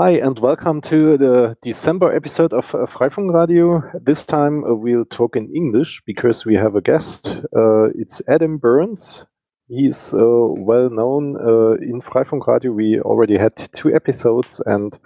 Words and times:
Hi, 0.00 0.12
and 0.12 0.38
welcome 0.38 0.80
to 0.80 1.18
the 1.18 1.58
December 1.60 2.16
episode 2.16 2.54
of 2.54 2.74
uh, 2.74 2.86
Freifunk 2.86 3.34
Radio. 3.34 3.82
This 4.00 4.24
time 4.24 4.64
uh, 4.64 4.72
we'll 4.72 5.04
talk 5.04 5.36
in 5.36 5.54
English 5.54 6.00
because 6.06 6.46
we 6.46 6.54
have 6.54 6.74
a 6.74 6.80
guest. 6.80 7.36
Uh, 7.54 7.90
it's 7.94 8.22
Adam 8.26 8.56
Burns. 8.56 9.26
He's 9.68 10.14
uh, 10.14 10.16
well 10.56 10.88
known 10.88 11.36
uh, 11.36 11.72
in 11.82 12.00
Freifunk 12.00 12.46
Radio. 12.46 12.72
We 12.72 12.98
already 13.00 13.36
had 13.36 13.54
two 13.74 13.94
episodes, 13.94 14.58
and 14.64 14.98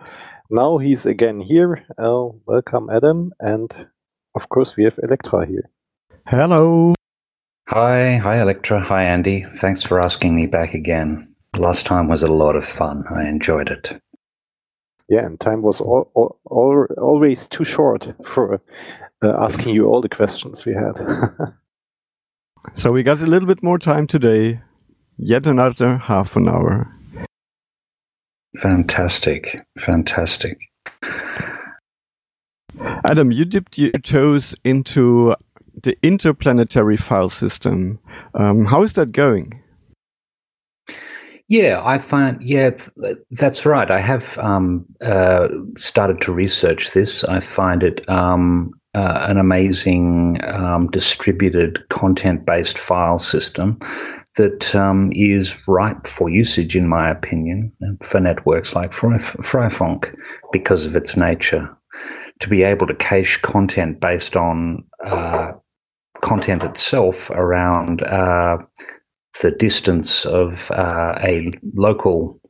now 0.49 0.79
he's 0.79 1.07
again 1.07 1.41
here. 1.41 1.85
Uh, 1.99 2.29
welcome, 2.47 2.89
Adam. 2.89 3.33
And 3.41 3.75
of 4.37 4.49
course, 4.49 4.77
we 4.77 4.85
have 4.85 5.01
Elektra 5.03 5.45
here. 5.45 5.71
Hello. 6.29 6.95
Hi, 7.67 8.19
hi, 8.19 8.41
Elektra. 8.41 8.81
Hi, 8.81 9.07
Andi. 9.07 9.53
Thanks 9.59 9.83
for 9.83 10.01
asking 10.01 10.37
me 10.37 10.47
back 10.47 10.73
again. 10.73 11.35
Last 11.59 11.85
time 11.85 12.07
was 12.07 12.23
a 12.23 12.29
lot 12.29 12.55
of 12.55 12.65
fun. 12.65 13.03
I 13.11 13.27
enjoyed 13.27 13.71
it. 13.71 14.01
Yeah, 15.09 15.27
and 15.27 15.39
time 15.39 15.63
was 15.63 15.81
all, 15.81 16.11
all, 16.15 16.39
all, 16.47 16.87
always 16.97 17.47
too 17.47 17.65
short 17.65 18.15
for 18.25 18.61
uh, 19.23 19.37
asking 19.39 19.75
you 19.75 19.87
all 19.87 20.01
the 20.01 20.09
questions 20.09 20.65
we 20.65 20.73
had. 20.73 20.99
so 22.75 22.91
we 22.91 23.03
got 23.03 23.21
a 23.21 23.27
little 23.27 23.47
bit 23.47 23.63
more 23.63 23.79
time 23.79 24.07
today. 24.07 24.61
Yet 25.17 25.47
another 25.47 25.99
half 25.99 26.35
an 26.37 26.49
hour. 26.49 26.91
Fantastic. 28.57 29.65
Fantastic. 29.79 30.59
Adam, 33.05 33.31
you 33.31 33.45
dipped 33.45 33.79
your 33.79 33.93
toes 33.93 34.55
into 34.65 35.35
the 35.83 35.97
interplanetary 36.03 36.97
file 36.97 37.29
system. 37.29 38.01
Um, 38.35 38.65
how 38.65 38.83
is 38.83 38.95
that 38.95 39.13
going? 39.13 39.63
Yeah, 41.49 41.83
I 41.85 41.99
find, 41.99 42.43
yeah, 42.43 42.71
that's 43.31 43.67
right. 43.67 43.91
I 43.91 44.01
have 44.01 44.39
um, 44.39 44.87
uh, 45.03 45.49
started 45.77 46.21
to 46.23 46.33
research 46.33 46.93
this. 46.93 47.23
I 47.25 47.41
find 47.41 47.83
it 47.83 48.09
um, 48.09 48.73
uh, 48.95 49.27
an 49.29 49.37
amazing 49.37 50.39
um, 50.45 50.89
distributed 50.91 51.87
content 51.91 52.47
based 52.47 52.79
file 52.79 53.19
system 53.19 53.79
that 54.37 54.75
um, 54.75 55.13
is 55.13 55.57
ripe 55.69 56.07
for 56.07 56.31
usage, 56.31 56.75
in 56.75 56.89
my 56.89 57.11
opinion, 57.11 57.73
for 58.01 58.21
networks 58.21 58.75
like 58.75 58.93
Freifunk 58.93 60.15
because 60.51 60.87
of 60.87 60.97
its 60.97 61.17
nature. 61.17 61.69
To 62.41 62.49
be 62.49 62.63
able 62.63 62.87
to 62.89 62.95
cache 62.97 63.37
content 63.43 64.01
based 64.01 64.35
on 64.35 64.83
uh, 65.07 65.53
content 66.21 66.65
itself 66.65 67.31
around 67.31 68.03
uh, 68.03 68.57
the 69.43 69.51
distance 69.51 70.25
of 70.25 70.71
uh, 70.71 71.19
a 71.23 71.51
local 71.75 72.41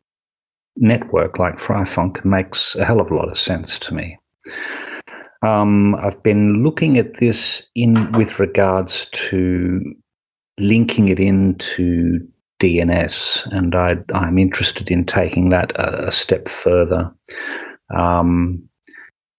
network 0.76 1.38
like 1.38 1.56
Freifunk 1.56 2.24
makes 2.24 2.74
a 2.76 2.84
hell 2.84 3.00
of 3.00 3.10
a 3.10 3.14
lot 3.14 3.28
of 3.28 3.38
sense 3.38 3.78
to 3.80 3.94
me. 3.94 4.18
Um, 5.42 5.94
I've 5.96 6.22
been 6.22 6.64
looking 6.64 6.96
at 6.98 7.18
this 7.18 7.66
in 7.74 8.12
with 8.12 8.40
regards 8.40 9.06
to 9.12 9.94
linking 10.58 11.08
it 11.08 11.20
into 11.20 12.26
DNS, 12.60 13.46
and 13.52 13.74
I, 13.74 13.96
am 14.14 14.38
interested 14.38 14.90
in 14.90 15.04
taking 15.04 15.50
that 15.50 15.72
a, 15.72 16.08
a 16.08 16.12
step 16.12 16.48
further. 16.48 17.12
Um, 17.94 18.68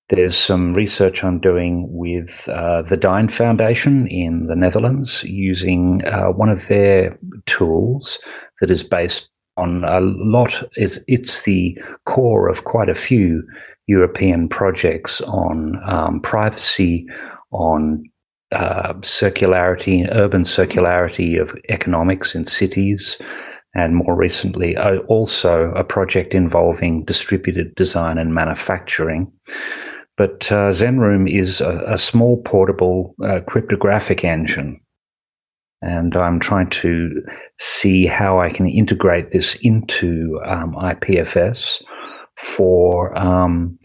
there's 0.10 0.38
some 0.38 0.74
research 0.74 1.24
I'm 1.24 1.40
doing 1.40 1.88
with 1.90 2.48
uh, 2.48 2.84
the 2.84 2.98
Dyne 2.98 3.28
Foundation 3.28 4.08
in 4.08 4.46
the 4.48 4.56
Netherlands 4.56 5.24
using 5.24 6.06
uh, 6.06 6.28
one 6.28 6.50
of 6.50 6.68
their 6.68 7.18
tools 7.48 8.20
that 8.62 8.70
is 8.70 8.84
based 8.84 9.30
on 9.58 9.84
a 9.84 10.00
lot. 10.02 10.70
It's, 10.76 11.00
it's 11.08 11.42
the 11.42 11.78
core 12.06 12.50
of 12.50 12.66
quite 12.66 12.90
a 12.90 12.96
few 12.96 13.44
European 13.88 14.48
projects 14.48 15.22
on 15.22 15.80
um, 15.86 16.20
privacy, 16.22 17.08
on 17.52 18.04
uh, 18.52 18.94
circularity, 18.96 20.08
urban 20.12 20.44
circularity 20.44 21.42
of 21.42 21.56
economics 21.70 22.36
in 22.36 22.46
cities, 22.46 23.18
and 23.74 23.96
more 23.96 24.16
recently, 24.16 24.78
uh, 24.78 24.98
also 25.08 25.72
a 25.72 25.84
project 25.84 26.34
involving 26.34 27.04
distributed 27.04 27.76
design 27.76 28.18
and 28.18 28.34
manufacturing. 28.34 29.32
But 30.18 30.52
uh, 30.52 30.72
Zenroom 30.72 31.30
is 31.30 31.62
a, 31.62 31.84
a 31.88 31.98
small 31.98 32.42
portable 32.44 33.16
uh, 33.24 33.42
cryptographic 33.48 34.24
engine. 34.24 34.80
And 35.82 36.16
I'm 36.16 36.40
trying 36.40 36.70
to 36.70 37.22
see 37.60 38.08
how 38.08 38.40
I 38.40 38.50
can 38.50 38.68
integrate 38.68 39.32
this 39.32 39.56
into 39.62 40.40
um, 40.46 40.74
IPFS 40.74 41.84
for, 42.38 43.18
um, 43.18 43.78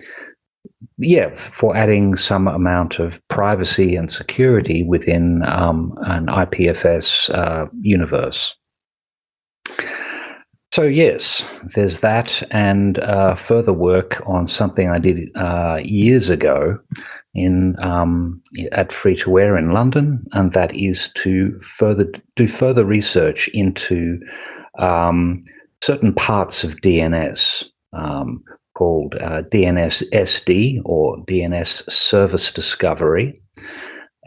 yeah, 0.98 1.34
for 1.34 1.76
adding 1.76 2.16
some 2.16 2.46
amount 2.46 3.00
of 3.00 3.20
privacy 3.28 3.96
and 3.96 4.10
security 4.10 4.84
within 4.84 5.42
um, 5.46 5.94
an 6.02 6.26
IPFS 6.26 7.34
uh, 7.34 7.66
universe. 7.80 8.54
So 10.72 10.82
yes, 10.82 11.44
there's 11.74 11.98
that, 11.98 12.44
and 12.52 13.00
uh, 13.00 13.34
further 13.34 13.72
work 13.72 14.22
on 14.24 14.46
something 14.46 14.88
I 14.88 15.00
did 15.00 15.36
uh, 15.36 15.80
years 15.82 16.30
ago 16.30 16.78
in 17.34 17.74
um, 17.80 18.40
at 18.70 18.90
free2air 18.90 19.58
in 19.58 19.72
London, 19.72 20.24
and 20.30 20.52
that 20.52 20.72
is 20.72 21.10
to 21.14 21.58
further 21.60 22.12
do 22.36 22.46
further 22.46 22.84
research 22.84 23.48
into 23.48 24.20
um, 24.78 25.42
certain 25.82 26.14
parts 26.14 26.62
of 26.62 26.76
DNS 26.76 27.64
um, 27.92 28.44
called 28.74 29.16
uh, 29.16 29.42
DNS 29.50 30.08
SD 30.12 30.82
or 30.84 31.18
DNS 31.24 31.90
Service 31.90 32.52
Discovery. 32.52 33.42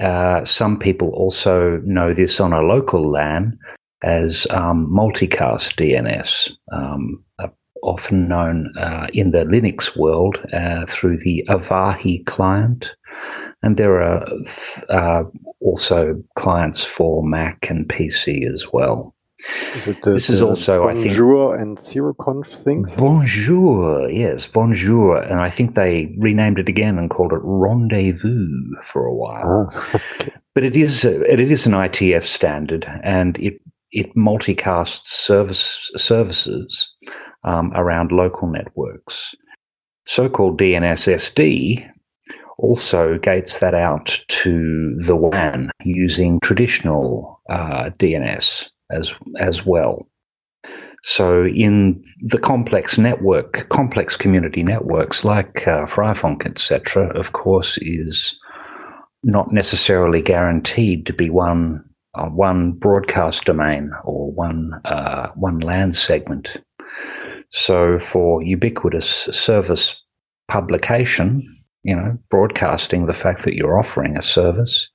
Uh, 0.02 0.44
some 0.44 0.78
people 0.78 1.10
also 1.12 1.80
know 1.86 2.14
this 2.14 2.42
on 2.42 2.52
a 2.52 2.62
local 2.62 3.10
LAN 3.10 3.58
as 4.04 4.46
um, 4.50 4.88
multicast 4.88 5.76
DNS, 5.76 6.52
um, 6.72 7.24
uh, 7.40 7.48
often 7.82 8.28
known 8.28 8.74
uh, 8.78 9.08
in 9.14 9.32
the 9.32 9.44
Linux 9.46 9.96
world 9.96 10.38
uh, 10.54 10.86
through 10.88 11.18
the 11.18 11.46
Avahi 11.50 12.26
client. 12.26 12.96
And 13.62 13.78
there 13.78 14.02
are 14.02 14.28
uh, 14.90 15.24
also 15.62 16.22
clients 16.36 16.84
for 16.84 17.24
Mac 17.24 17.70
and 17.70 17.88
PC 17.88 18.52
as 18.52 18.68
well. 18.74 19.16
Is 19.76 19.88
it 19.88 20.02
the, 20.04 20.12
this 20.12 20.30
is 20.30 20.42
also, 20.42 20.88
I 20.88 20.94
think, 20.94 21.08
Bonjour 21.08 21.56
and 21.56 21.78
ZeroConf 21.78 22.48
things. 22.58 22.96
Bonjour, 22.96 24.10
yes, 24.10 24.48
Bonjour, 24.48 25.18
and 25.18 25.40
I 25.42 25.50
think 25.50 25.76
they 25.76 26.16
renamed 26.18 26.60
it 26.60 26.70
again 26.70 26.98
and 26.98 27.10
called 27.10 27.34
it 27.34 27.42
Rendezvous 27.44 28.48
for 28.84 29.06
a 29.06 29.14
while. 29.14 29.70
Ah, 29.74 30.00
okay. 30.16 30.32
But 30.56 30.64
it 30.64 30.78
is 30.78 31.04
it 31.04 31.40
is 31.40 31.66
an 31.66 31.74
ITF 31.74 32.24
standard, 32.24 32.86
and 33.04 33.38
it 33.40 33.60
it 33.94 34.14
multicasts 34.16 35.08
service 35.08 35.90
services 35.96 36.90
um, 37.44 37.72
around 37.76 38.12
local 38.12 38.48
networks. 38.48 39.36
So-called 40.06 40.60
DNSSD 40.60 41.90
also 42.58 43.18
gates 43.20 43.60
that 43.60 43.74
out 43.74 44.20
to 44.28 44.96
the 45.00 45.16
WAN 45.16 45.72
using 45.84 46.40
traditional 46.42 47.42
uh, 47.50 47.92
DNS 48.00 48.70
as 48.92 49.14
as 49.40 49.66
well. 49.66 50.08
So 51.06 51.46
in 51.46 52.02
the 52.22 52.40
complex 52.40 52.98
network, 52.98 53.68
complex 53.70 54.16
community 54.16 54.64
networks 54.64 55.26
like 55.26 55.68
uh, 55.68 55.86
Freifunk, 55.86 56.46
etc., 56.46 57.08
of 57.10 57.34
course, 57.34 57.78
is 57.80 58.40
not 59.24 59.52
necessarily 59.52 60.22
guaranteed 60.22 61.06
to 61.06 61.14
be 61.14 61.30
one 61.30 61.84
uh, 62.16 62.28
one 62.28 62.72
broadcast 62.72 63.46
domain 63.46 63.92
or 64.04 64.32
one 64.32 64.74
uh, 64.86 65.30
one 65.36 65.60
LAN 65.60 65.94
segment. 65.94 66.58
So 67.52 68.00
for 68.00 68.42
ubiquitous 68.42 69.08
service 69.32 70.02
publication, 70.48 71.42
you 71.84 71.96
know, 71.96 72.18
broadcasting 72.30 73.06
the 73.06 73.14
fact 73.14 73.44
that 73.44 73.56
you're 73.56 73.80
offering 73.80 74.18
a 74.18 74.24
service, 74.24 74.90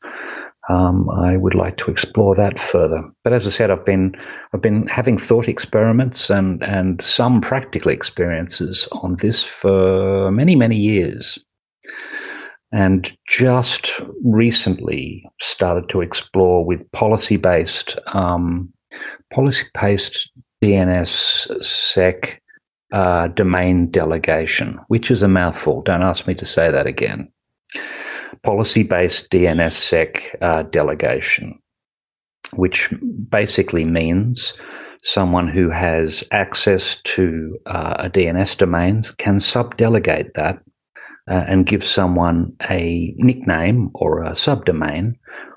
um, 0.69 1.09
I 1.11 1.37
would 1.37 1.55
like 1.55 1.77
to 1.79 1.91
explore 1.91 2.35
that 2.37 2.59
further. 2.59 3.03
But 3.25 3.33
as 3.33 3.47
I 3.47 3.51
said, 3.51 3.71
I've 3.71 3.87
been 3.87 4.15
I've 4.53 4.63
been 4.63 4.87
having 4.87 5.19
thought 5.19 5.49
experiments 5.49 6.31
and 6.31 6.63
and 6.63 7.01
some 7.03 7.41
practical 7.41 7.91
experiences 7.91 8.87
on 8.93 9.17
this 9.17 9.43
for 9.43 10.31
many 10.31 10.57
many 10.57 10.77
years 10.77 11.39
and 12.73 13.17
just 13.27 14.01
recently 14.25 15.25
started 15.41 15.89
to 15.89 16.01
explore 16.01 16.65
with 16.65 16.91
policy 16.93 17.37
based 17.37 17.99
um, 18.09 18.73
policy 19.33 19.65
based 19.81 20.31
DNSSEC 20.63 22.39
uh, 22.93 23.29
domain 23.29 23.91
delegation, 23.91 24.81
which 24.89 25.11
is 25.11 25.23
a 25.23 25.29
mouthful. 25.29 25.83
Don't 25.83 26.03
ask 26.03 26.27
me 26.27 26.35
to 26.35 26.45
say 26.45 26.71
that 26.71 26.87
again. 26.87 27.31
Policy 28.43 28.83
based 28.83 29.31
DNSSEC 29.31 30.43
uh, 30.43 30.63
delegation, 30.65 31.59
which 32.55 32.93
basically 33.31 33.85
means 33.85 34.53
someone 35.03 35.49
who 35.49 35.71
has 35.71 36.25
access 36.33 36.97
to 37.05 37.57
uh, 37.67 37.95
a 37.99 38.11
DNS 38.11 38.57
domain 38.57 39.03
can 39.19 39.39
sub 39.41 39.77
delegate 39.77 40.35
that 40.35 40.61
uh, 41.29 41.45
and 41.47 41.67
give 41.67 41.85
someone 41.85 42.55
a 42.71 43.15
nickname 43.17 43.91
or 43.95 44.23
a 44.23 44.31
subdomain 44.33 45.15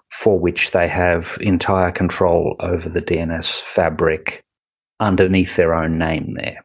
for 0.09 0.37
which 0.37 0.71
they 0.71 0.87
have 0.87 1.37
entire 1.39 1.91
control 1.91 2.55
over 2.59 2.89
the 2.89 3.01
DNS 3.01 3.61
fabric 3.61 4.43
underneath 4.99 5.55
their 5.55 5.73
own 5.73 5.97
name 5.97 6.35
there. 6.35 6.57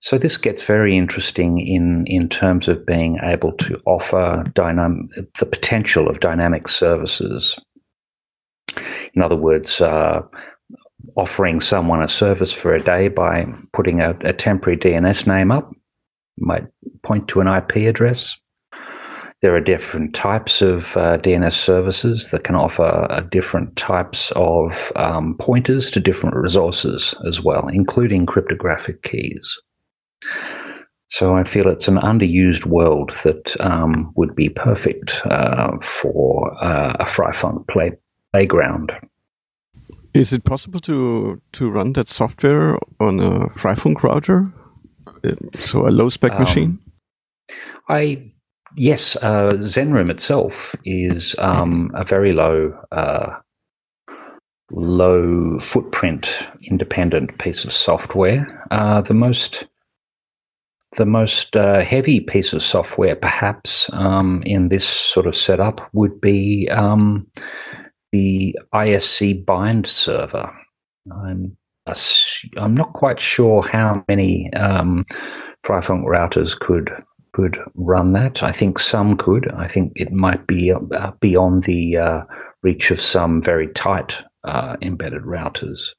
So 0.00 0.18
this 0.18 0.36
gets 0.36 0.62
very 0.62 0.96
interesting 0.96 1.60
in, 1.60 2.04
in 2.06 2.28
terms 2.28 2.68
of 2.68 2.86
being 2.86 3.18
able 3.22 3.52
to 3.52 3.80
offer 3.86 4.44
dynam- 4.50 5.08
the 5.38 5.46
potential 5.46 6.08
of 6.08 6.20
dynamic 6.20 6.68
services. 6.68 7.56
In 9.14 9.22
other 9.22 9.36
words, 9.36 9.80
uh, 9.80 10.22
offering 11.16 11.60
someone 11.60 12.02
a 12.02 12.08
service 12.08 12.52
for 12.52 12.74
a 12.74 12.82
day 12.82 13.08
by 13.08 13.44
putting 13.72 14.00
a, 14.00 14.16
a 14.20 14.32
temporary 14.32 14.78
DNS 14.78 15.26
name 15.26 15.50
up 15.50 15.72
might 16.38 16.66
point 17.02 17.28
to 17.28 17.40
an 17.40 17.48
IP 17.48 17.88
address. 17.88 18.36
There 19.42 19.54
are 19.56 19.60
different 19.60 20.14
types 20.14 20.62
of 20.62 20.96
uh, 20.96 21.18
DNS 21.18 21.52
services 21.52 22.30
that 22.30 22.44
can 22.44 22.54
offer 22.54 23.08
uh, 23.10 23.22
different 23.22 23.74
types 23.74 24.30
of 24.36 24.92
um, 24.94 25.36
pointers 25.38 25.90
to 25.90 26.00
different 26.00 26.36
resources 26.36 27.12
as 27.26 27.40
well, 27.40 27.66
including 27.66 28.24
cryptographic 28.24 29.02
keys. 29.02 29.58
So 31.08 31.36
I 31.36 31.42
feel 31.42 31.68
it's 31.68 31.88
an 31.88 31.96
underused 31.96 32.66
world 32.66 33.10
that 33.24 33.60
um, 33.60 34.12
would 34.16 34.34
be 34.34 34.48
perfect 34.48 35.20
uh, 35.26 35.76
for 35.82 36.56
uh, 36.64 36.96
a 37.00 37.04
Freifunk 37.04 37.66
play- 37.66 37.98
playground. 38.32 38.92
Is 40.14 40.32
it 40.32 40.44
possible 40.44 40.80
to 40.80 41.40
to 41.52 41.70
run 41.70 41.92
that 41.94 42.08
software 42.08 42.78
on 43.00 43.18
a 43.20 43.48
Freifunk 43.50 44.02
router? 44.02 44.52
So 45.60 45.86
a 45.86 45.90
low 45.90 46.08
spec 46.08 46.32
um, 46.32 46.38
machine? 46.38 46.78
I 47.88 48.32
yes, 48.76 49.16
uh, 49.16 49.52
Zenroom 49.60 50.10
itself 50.10 50.74
is 50.84 51.34
um, 51.38 51.90
a 51.94 52.04
very 52.04 52.32
low 52.32 52.78
uh, 52.92 53.38
low 54.70 55.58
footprint 55.58 56.28
independent 56.62 57.38
piece 57.38 57.64
of 57.64 57.72
software. 57.72 58.66
Uh, 58.70 59.00
the 59.02 59.14
most 59.14 59.64
the 60.96 61.06
most 61.06 61.56
uh, 61.56 61.80
heavy 61.80 62.20
piece 62.20 62.52
of 62.52 62.62
software, 62.62 63.16
perhaps, 63.16 63.88
um, 63.94 64.42
in 64.44 64.68
this 64.68 64.86
sort 64.86 65.26
of 65.26 65.34
setup 65.34 65.88
would 65.94 66.20
be 66.20 66.68
um, 66.70 67.26
the 68.12 68.56
ISC 68.74 69.44
bind 69.46 69.86
server. 69.86 70.52
I'm 71.10 71.56
I'm 72.56 72.74
not 72.74 72.92
quite 72.92 73.20
sure 73.20 73.62
how 73.62 74.04
many 74.08 74.52
um, 74.54 75.04
Freifunk 75.64 76.04
routers 76.04 76.58
could 76.58 76.90
could 77.32 77.58
run 77.74 78.12
that. 78.12 78.42
I 78.42 78.52
think 78.52 78.78
some 78.78 79.16
could. 79.16 79.50
I 79.52 79.66
think 79.66 79.92
it 79.96 80.12
might 80.12 80.46
be 80.46 80.70
uh, 80.72 81.12
beyond 81.20 81.64
the 81.64 81.96
uh, 81.96 82.22
reach 82.62 82.90
of 82.90 83.00
some 83.00 83.40
very 83.40 83.68
tight 83.68 84.16
uh, 84.44 84.76
embedded 84.82 85.22
routers. 85.22 85.90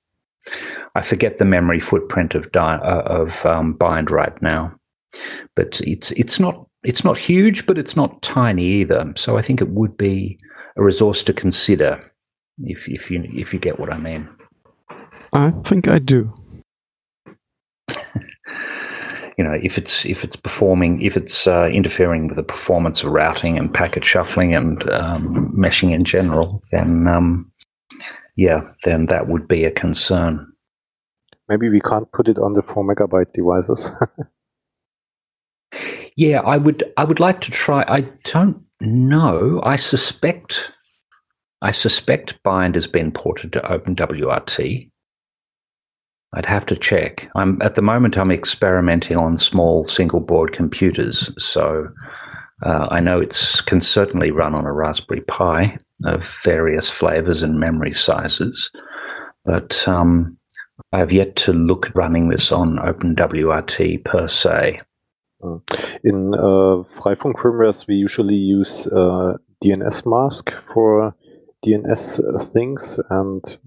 I 0.95 1.01
forget 1.01 1.37
the 1.37 1.45
memory 1.45 1.79
footprint 1.79 2.35
of 2.35 2.51
di- 2.51 2.79
uh, 2.83 3.01
of 3.01 3.45
um, 3.45 3.73
bind 3.73 4.11
right 4.11 4.39
now, 4.41 4.75
but 5.55 5.81
it's 5.81 6.11
it's 6.11 6.39
not 6.39 6.67
it's 6.83 7.03
not 7.03 7.17
huge, 7.17 7.65
but 7.65 7.77
it's 7.77 7.95
not 7.95 8.21
tiny 8.21 8.65
either. 8.65 9.13
So 9.15 9.37
I 9.37 9.41
think 9.41 9.61
it 9.61 9.69
would 9.69 9.97
be 9.97 10.37
a 10.75 10.83
resource 10.83 11.23
to 11.23 11.33
consider 11.33 12.11
if 12.59 12.87
if 12.89 13.09
you 13.09 13.23
if 13.33 13.53
you 13.53 13.59
get 13.59 13.79
what 13.79 13.91
I 13.91 13.97
mean. 13.97 14.29
I 15.33 15.51
think 15.63 15.87
I 15.87 15.99
do. 15.99 16.33
you 19.37 19.43
know, 19.43 19.53
if 19.61 19.77
it's 19.77 20.05
if 20.05 20.23
it's 20.23 20.35
performing, 20.35 21.01
if 21.01 21.17
it's 21.17 21.47
uh, 21.47 21.67
interfering 21.67 22.27
with 22.27 22.37
the 22.37 22.43
performance 22.43 23.03
of 23.03 23.11
routing 23.11 23.57
and 23.57 23.73
packet 23.73 24.05
shuffling 24.05 24.55
and 24.55 24.89
um, 24.91 25.53
meshing 25.57 25.91
in 25.91 26.05
general, 26.05 26.61
then 26.71 27.07
um, 27.07 27.51
yeah, 28.35 28.61
then 28.83 29.07
that 29.07 29.27
would 29.27 29.47
be 29.47 29.63
a 29.65 29.71
concern. 29.71 30.51
Maybe 31.49 31.69
we 31.69 31.81
can't 31.81 32.11
put 32.11 32.27
it 32.27 32.37
on 32.37 32.53
the 32.53 32.61
four 32.61 32.83
megabyte 32.83 33.33
devices. 33.33 33.89
yeah, 36.15 36.41
I 36.41 36.57
would. 36.57 36.83
I 36.97 37.03
would 37.03 37.19
like 37.19 37.41
to 37.41 37.51
try. 37.51 37.83
I 37.87 38.01
don't 38.25 38.63
know. 38.79 39.61
I 39.63 39.75
suspect. 39.75 40.71
I 41.61 41.71
suspect 41.71 42.41
Bind 42.43 42.75
has 42.75 42.87
been 42.87 43.11
ported 43.11 43.53
to 43.53 43.61
OpenWRT. 43.61 44.91
I'd 46.35 46.45
have 46.45 46.65
to 46.67 46.75
check. 46.75 47.29
I'm 47.35 47.61
at 47.61 47.75
the 47.75 47.81
moment. 47.81 48.17
I'm 48.17 48.31
experimenting 48.31 49.17
on 49.17 49.37
small 49.37 49.85
single 49.85 50.19
board 50.19 50.53
computers, 50.53 51.29
so 51.37 51.87
uh, 52.65 52.87
I 52.89 52.99
know 52.99 53.19
it 53.19 53.39
can 53.65 53.81
certainly 53.81 54.31
run 54.31 54.55
on 54.55 54.65
a 54.65 54.73
Raspberry 54.73 55.21
Pi 55.21 55.77
of 56.05 56.27
various 56.43 56.89
flavors 56.89 57.43
and 57.43 57.59
memory 57.59 57.93
sizes, 57.93 58.71
but 59.45 59.87
um, 59.87 60.37
I 60.91 60.99
have 60.99 61.11
yet 61.11 61.35
to 61.37 61.53
look 61.53 61.87
at 61.87 61.95
running 61.95 62.29
this 62.29 62.51
on 62.51 62.77
OpenWRT 62.77 64.03
per 64.03 64.27
se. 64.27 64.81
Uh, 65.43 65.57
in 66.03 66.33
uh, 66.33 66.83
Freifunk 66.97 67.35
firmwares, 67.35 67.85
we 67.87 67.95
usually 67.95 68.35
use 68.35 68.87
uh, 68.87 69.37
dnsmasq 69.63 70.51
for 70.73 71.15
DNS 71.65 72.51
things, 72.51 72.99
and 73.09 73.57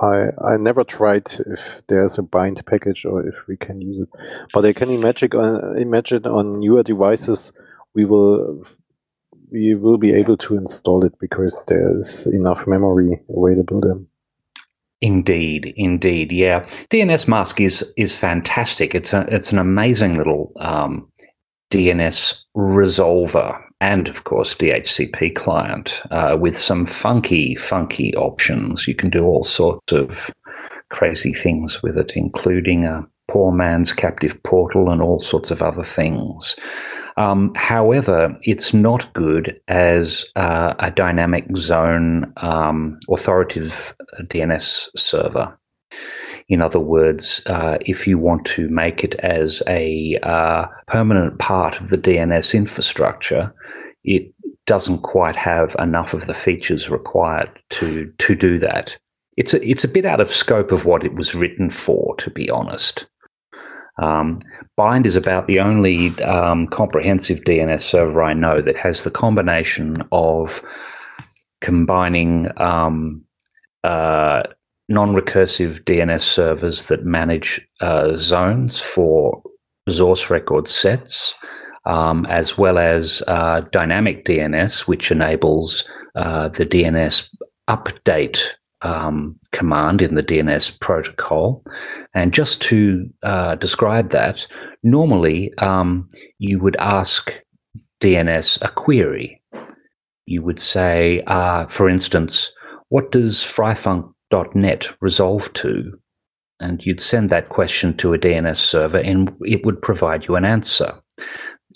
I 0.00 0.28
I 0.44 0.56
never 0.56 0.84
tried 0.84 1.26
if 1.46 1.60
there's 1.88 2.18
a 2.18 2.22
bind 2.22 2.64
package 2.66 3.04
or 3.04 3.26
if 3.26 3.34
we 3.46 3.56
can 3.56 3.80
use 3.80 4.00
it, 4.00 4.08
but 4.52 4.64
I 4.64 4.72
can 4.72 4.90
imagine 4.90 5.30
uh, 5.34 5.72
imagine 5.74 6.26
on 6.26 6.60
newer 6.60 6.82
devices 6.82 7.52
we 7.94 8.04
will 8.04 8.64
we 9.52 9.74
will 9.74 9.98
be 9.98 10.12
able 10.12 10.36
to 10.38 10.56
install 10.56 11.04
it 11.04 11.16
because 11.20 11.64
there's 11.68 12.26
enough 12.26 12.66
memory 12.66 13.20
available 13.28 13.80
then. 13.80 14.06
Indeed, 15.00 15.74
indeed, 15.76 16.32
yeah. 16.32 16.64
dnsmasq 16.90 17.64
is 17.64 17.84
is 17.96 18.16
fantastic. 18.16 18.94
It's 18.94 19.12
a 19.12 19.20
it's 19.32 19.52
an 19.52 19.58
amazing 19.58 20.16
little 20.16 20.52
um, 20.56 21.08
DNS 21.70 22.34
resolver 22.56 23.63
and 23.80 24.08
of 24.08 24.24
course 24.24 24.54
DHCP 24.54 25.34
client 25.34 26.00
uh, 26.10 26.36
with 26.40 26.56
some 26.56 26.86
funky, 26.86 27.54
funky 27.56 28.14
options. 28.16 28.86
You 28.88 28.94
can 28.94 29.10
do 29.10 29.24
all 29.24 29.44
sorts 29.44 29.92
of 29.92 30.30
crazy 30.90 31.32
things 31.32 31.82
with 31.82 31.98
it, 31.98 32.12
including 32.14 32.84
a 32.84 33.06
poor 33.28 33.52
man's 33.52 33.92
captive 33.92 34.40
portal 34.42 34.90
and 34.90 35.02
all 35.02 35.20
sorts 35.20 35.50
of 35.50 35.62
other 35.62 35.84
things. 35.84 36.56
Um, 37.16 37.52
however, 37.54 38.36
it's 38.42 38.74
not 38.74 39.12
good 39.12 39.60
as 39.68 40.24
uh, 40.36 40.74
a 40.78 40.90
dynamic 40.90 41.44
zone 41.56 42.32
um, 42.38 42.98
authoritative 43.08 43.94
DNS 44.20 44.88
server. 44.96 45.56
In 46.48 46.60
other 46.60 46.80
words, 46.80 47.40
uh, 47.46 47.78
if 47.80 48.06
you 48.06 48.18
want 48.18 48.44
to 48.46 48.68
make 48.68 49.02
it 49.02 49.14
as 49.16 49.62
a 49.66 50.18
uh, 50.22 50.66
permanent 50.86 51.38
part 51.38 51.80
of 51.80 51.88
the 51.88 51.96
DNS 51.96 52.54
infrastructure, 52.54 53.54
it 54.04 54.32
doesn't 54.66 54.98
quite 54.98 55.36
have 55.36 55.74
enough 55.78 56.14
of 56.14 56.26
the 56.26 56.34
features 56.34 56.90
required 56.90 57.50
to 57.70 58.12
to 58.18 58.34
do 58.34 58.58
that. 58.58 58.96
It's 59.36 59.54
a, 59.54 59.68
it's 59.68 59.84
a 59.84 59.88
bit 59.88 60.04
out 60.04 60.20
of 60.20 60.32
scope 60.32 60.70
of 60.70 60.84
what 60.84 61.04
it 61.04 61.14
was 61.14 61.34
written 61.34 61.70
for, 61.70 62.14
to 62.16 62.30
be 62.30 62.48
honest. 62.50 63.06
Um, 63.98 64.40
Bind 64.76 65.06
is 65.06 65.16
about 65.16 65.46
the 65.46 65.60
only 65.60 66.20
um, 66.22 66.66
comprehensive 66.68 67.40
DNS 67.40 67.80
server 67.80 68.22
I 68.22 68.32
know 68.32 68.60
that 68.60 68.76
has 68.76 69.04
the 69.04 69.10
combination 69.10 70.02
of 70.12 70.62
combining 71.60 72.48
um, 72.60 73.24
uh, 73.84 74.42
non-recursive 74.88 75.82
DNS 75.84 76.20
servers 76.20 76.84
that 76.84 77.04
manage 77.04 77.60
uh, 77.80 78.16
zones 78.16 78.80
for 78.80 79.42
resource 79.86 80.30
record 80.30 80.68
sets, 80.68 81.34
um, 81.86 82.26
as 82.26 82.56
well 82.58 82.78
as 82.78 83.22
uh, 83.28 83.62
dynamic 83.72 84.24
DNS, 84.24 84.80
which 84.80 85.10
enables 85.10 85.84
uh, 86.14 86.48
the 86.48 86.66
DNS 86.66 87.28
update 87.68 88.40
um, 88.82 89.38
command 89.52 90.02
in 90.02 90.14
the 90.14 90.22
DNS 90.22 90.78
protocol. 90.80 91.64
And 92.12 92.32
just 92.32 92.60
to 92.62 93.08
uh, 93.22 93.54
describe 93.56 94.10
that, 94.10 94.46
normally 94.82 95.52
um, 95.58 96.08
you 96.38 96.60
would 96.60 96.76
ask 96.76 97.32
DNS 98.00 98.58
a 98.62 98.68
query. 98.68 99.42
You 100.26 100.42
would 100.42 100.60
say, 100.60 101.22
uh, 101.26 101.66
for 101.66 101.88
instance, 101.88 102.50
what 102.90 103.10
does 103.10 103.38
Freifunk 103.38 104.13
.NET 104.54 104.88
resolve 105.00 105.52
to? 105.54 105.98
And 106.60 106.84
you'd 106.84 107.00
send 107.00 107.30
that 107.30 107.48
question 107.48 107.96
to 107.98 108.14
a 108.14 108.18
DNS 108.18 108.56
server 108.56 108.98
and 108.98 109.34
it 109.42 109.64
would 109.66 109.82
provide 109.82 110.26
you 110.26 110.36
an 110.36 110.44
answer. 110.44 110.94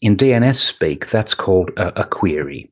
In 0.01 0.17
DNS 0.17 0.57
speak, 0.57 1.11
that's 1.11 1.35
called 1.35 1.71
a, 1.77 2.01
a 2.01 2.05
query. 2.05 2.71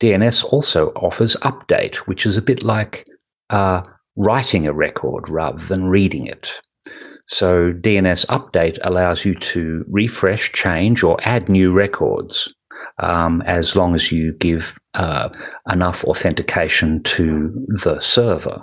DNS 0.00 0.44
also 0.44 0.88
offers 0.90 1.36
update, 1.36 1.96
which 1.96 2.26
is 2.26 2.36
a 2.36 2.42
bit 2.42 2.62
like 2.62 3.06
uh, 3.50 3.82
writing 4.16 4.66
a 4.66 4.72
record 4.72 5.28
rather 5.28 5.64
than 5.64 5.84
reading 5.84 6.26
it. 6.26 6.52
So 7.26 7.72
DNS 7.72 8.26
update 8.26 8.78
allows 8.82 9.24
you 9.24 9.34
to 9.34 9.84
refresh, 9.88 10.52
change, 10.52 11.02
or 11.02 11.18
add 11.22 11.48
new 11.48 11.72
records 11.72 12.52
um, 12.98 13.42
as 13.42 13.76
long 13.76 13.94
as 13.94 14.10
you 14.10 14.32
give 14.34 14.78
uh, 14.94 15.28
enough 15.70 16.04
authentication 16.04 17.02
to 17.02 17.66
the 17.68 18.00
server. 18.00 18.62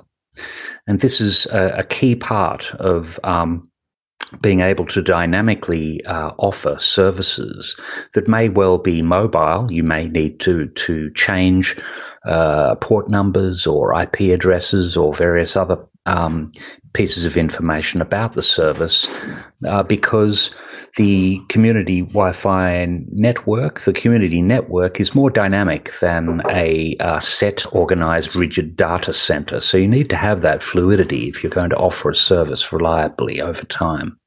And 0.88 1.00
this 1.00 1.20
is 1.20 1.46
a, 1.48 1.80
a 1.80 1.84
key 1.84 2.15
part 2.15 2.74
of 2.75 3.20
um, 3.24 3.70
being 4.42 4.62
able 4.62 4.86
to 4.88 5.01
dynamically 5.01 6.04
uh, 6.06 6.32
offer 6.38 6.77
services 6.80 7.75
that 8.13 8.27
may 8.27 8.50
well 8.50 8.77
be 8.77 9.01
mobile. 9.01 9.72
You 9.72 9.84
may 9.84 10.08
need 10.08 10.39
to 10.42 10.68
to 10.68 11.12
change 11.12 11.77
uh, 12.25 12.75
port 12.75 13.10
numbers 13.10 13.68
or 13.68 14.00
IP 14.00 14.22
addresses 14.34 14.98
or 14.98 15.13
various 15.13 15.56
other 15.56 15.77
um, 16.06 16.51
pieces 16.94 17.25
of 17.25 17.38
information 17.38 18.01
about 18.01 18.34
the 18.34 18.42
service 18.42 19.08
uh, 19.68 19.84
because 19.84 20.51
the 20.96 21.42
community 21.50 22.02
Wi-Fi 22.02 22.86
network, 23.12 23.82
the 23.82 23.94
community 23.94 24.42
network, 24.42 25.00
is 25.00 25.14
more 25.14 25.30
dynamic 25.30 25.92
than 26.00 26.42
a 26.50 26.96
uh, 27.00 27.20
set, 27.20 27.66
organized, 27.74 28.36
rigid 28.36 28.78
data 28.78 29.12
center. 29.12 29.60
So 29.60 29.78
you 29.78 29.88
need 29.88 30.10
to 30.10 30.16
have 30.16 30.42
that 30.42 30.64
fluidity 30.64 31.28
if 31.28 31.44
you're 31.44 31.50
going 31.50 31.70
to 31.72 31.75
offer 31.78 32.12
a 32.12 32.16
service 32.16 32.72
reliably 32.72 33.42
over 33.42 33.66
time. 33.66 34.18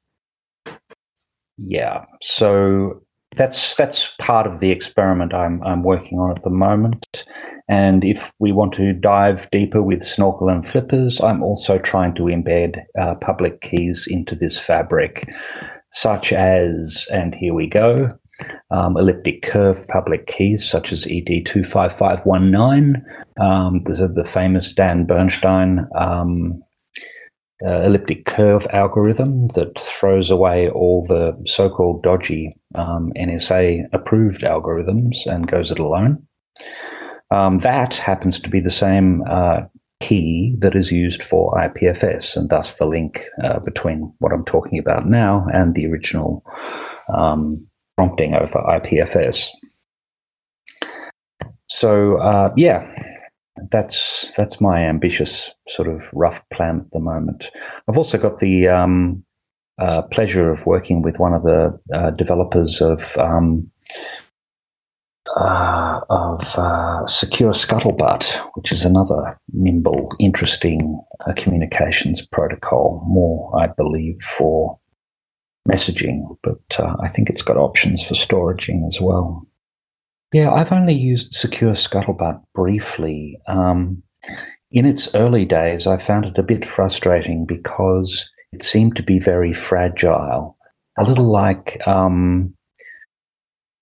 Yeah, 1.57 2.05
so 2.21 3.01
that's 3.35 3.75
that's 3.75 4.13
part 4.19 4.47
of 4.47 4.59
the 4.59 4.71
experiment 4.71 5.33
I'm 5.33 5.61
I'm 5.63 5.83
working 5.83 6.19
on 6.19 6.31
at 6.31 6.43
the 6.43 6.49
moment. 6.49 7.25
And 7.67 8.03
if 8.03 8.31
we 8.39 8.51
want 8.51 8.73
to 8.75 8.93
dive 8.93 9.47
deeper 9.51 9.83
with 9.83 10.01
Snorkel 10.01 10.49
and 10.49 10.65
Flippers, 10.65 11.21
I'm 11.21 11.43
also 11.43 11.77
trying 11.77 12.15
to 12.15 12.23
embed 12.23 12.81
uh, 12.99 13.15
public 13.15 13.61
keys 13.61 14.07
into 14.09 14.35
this 14.35 14.59
fabric, 14.59 15.29
such 15.91 16.31
as, 16.33 17.07
and 17.11 17.35
here 17.35 17.53
we 17.53 17.67
go, 17.67 18.09
um, 18.71 18.97
elliptic 18.97 19.41
curve 19.41 19.85
public 19.87 20.27
keys 20.27 20.67
such 20.67 20.91
as 20.91 21.05
ED25519. 21.05 23.03
Um, 23.39 23.83
the 23.83 24.25
famous 24.25 24.71
Dan 24.71 25.05
Bernstein 25.05 25.87
um, 25.95 26.61
uh, 27.65 27.81
elliptic 27.81 28.25
curve 28.25 28.65
algorithm 28.71 29.49
that 29.49 29.77
throws 29.77 30.31
away 30.31 30.69
all 30.69 31.05
the 31.05 31.37
so-called 31.45 32.01
dodgy 32.03 32.55
um, 32.75 33.11
NSA 33.17 33.85
approved 33.91 34.41
algorithms 34.41 35.25
and 35.25 35.47
goes 35.47 35.69
it 35.71 35.79
alone. 35.79 36.25
Um, 37.31 37.59
that 37.59 37.95
happens 37.95 38.39
to 38.39 38.49
be 38.49 38.59
the 38.59 38.71
same 38.71 39.23
uh, 39.29 39.63
key 39.99 40.55
that 40.59 40.75
is 40.75 40.91
used 40.91 41.23
for 41.23 41.53
IPFS, 41.53 42.35
and 42.35 42.49
thus 42.49 42.75
the 42.75 42.85
link 42.85 43.23
uh, 43.43 43.59
between 43.59 44.13
what 44.19 44.31
I'm 44.31 44.45
talking 44.45 44.79
about 44.79 45.07
now 45.07 45.45
and 45.53 45.75
the 45.75 45.85
original 45.87 46.43
um, 47.13 47.67
prompting 47.97 48.33
over 48.33 48.59
IPFS. 48.59 49.49
So 51.67 52.17
uh, 52.17 52.53
yeah, 52.55 52.89
that's 53.71 54.31
that's 54.35 54.61
my 54.61 54.79
ambitious 54.79 55.51
sort 55.67 55.87
of 55.87 56.09
rough 56.13 56.47
plan 56.49 56.81
at 56.81 56.91
the 56.91 56.99
moment. 56.99 57.51
I've 57.87 57.97
also 57.97 58.17
got 58.17 58.39
the 58.39 58.67
um, 58.67 59.23
uh, 59.79 60.03
pleasure 60.03 60.51
of 60.51 60.65
working 60.65 61.01
with 61.01 61.19
one 61.19 61.33
of 61.33 61.43
the 61.43 61.79
uh, 61.93 62.11
developers 62.11 62.81
of 62.81 63.17
um, 63.17 63.69
uh, 65.37 66.01
of 66.09 66.57
uh, 66.57 67.05
Secure 67.07 67.51
Scuttlebutt, 67.51 68.39
which 68.55 68.71
is 68.71 68.85
another 68.85 69.39
nimble, 69.53 70.13
interesting 70.19 70.99
uh, 71.25 71.33
communications 71.35 72.25
protocol. 72.25 73.03
More, 73.07 73.51
I 73.59 73.67
believe, 73.67 74.21
for 74.21 74.79
messaging, 75.67 76.37
but 76.41 76.79
uh, 76.79 76.95
I 76.99 77.07
think 77.07 77.29
it's 77.29 77.41
got 77.41 77.57
options 77.57 78.03
for 78.03 78.15
storaging 78.15 78.87
as 78.87 78.99
well. 78.99 79.45
Yeah, 80.33 80.51
I've 80.51 80.71
only 80.71 80.93
used 80.93 81.33
Secure 81.33 81.73
Scuttlebutt 81.73 82.41
briefly. 82.53 83.39
Um, 83.47 84.03
in 84.71 84.85
its 84.85 85.13
early 85.15 85.45
days, 85.45 85.87
I 85.87 85.97
found 85.97 86.25
it 86.25 86.37
a 86.37 86.43
bit 86.43 86.65
frustrating 86.65 87.45
because 87.45 88.29
it 88.51 88.63
seemed 88.63 88.95
to 88.95 89.03
be 89.03 89.19
very 89.19 89.53
fragile, 89.53 90.57
a 90.97 91.03
little 91.03 91.31
like, 91.31 91.81
um, 91.87 92.53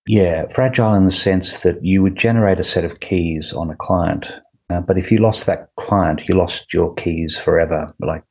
yeah, 0.08 0.46
fragile 0.48 0.94
in 0.94 1.04
the 1.04 1.10
sense 1.10 1.58
that 1.58 1.84
you 1.84 2.02
would 2.02 2.16
generate 2.16 2.58
a 2.58 2.64
set 2.64 2.82
of 2.82 3.00
keys 3.00 3.52
on 3.52 3.70
a 3.70 3.76
client. 3.76 4.32
Uh, 4.70 4.80
but 4.80 4.96
if 4.96 5.12
you 5.12 5.18
lost 5.18 5.44
that 5.44 5.68
client, 5.78 6.22
you 6.26 6.34
lost 6.34 6.72
your 6.72 6.94
keys 6.94 7.38
forever. 7.38 7.94
Like 8.00 8.24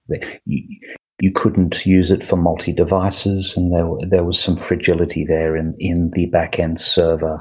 you, 0.46 0.64
you 1.20 1.32
couldn't 1.32 1.86
use 1.86 2.10
it 2.10 2.24
for 2.24 2.36
multi 2.36 2.74
devices, 2.74 3.56
and 3.56 3.72
there 3.72 3.88
there 4.10 4.24
was 4.24 4.40
some 4.40 4.58
fragility 4.58 5.24
there 5.24 5.56
in 5.56 5.76
in 5.80 6.10
the 6.16 6.26
back 6.28 6.58
end 6.58 6.82
server 6.82 7.40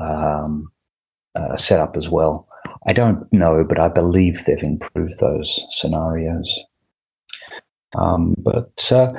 um, 0.00 0.72
uh, 1.34 1.56
set 1.56 1.78
up 1.78 1.94
as 1.94 2.08
well. 2.08 2.48
I 2.86 2.94
don't 2.94 3.30
know, 3.34 3.64
but 3.68 3.78
I 3.78 3.88
believe 3.88 4.44
they've 4.44 4.62
improved 4.62 5.20
those 5.20 5.62
scenarios. 5.72 6.58
Um, 7.96 8.34
but 8.38 8.90
uh, 8.92 9.12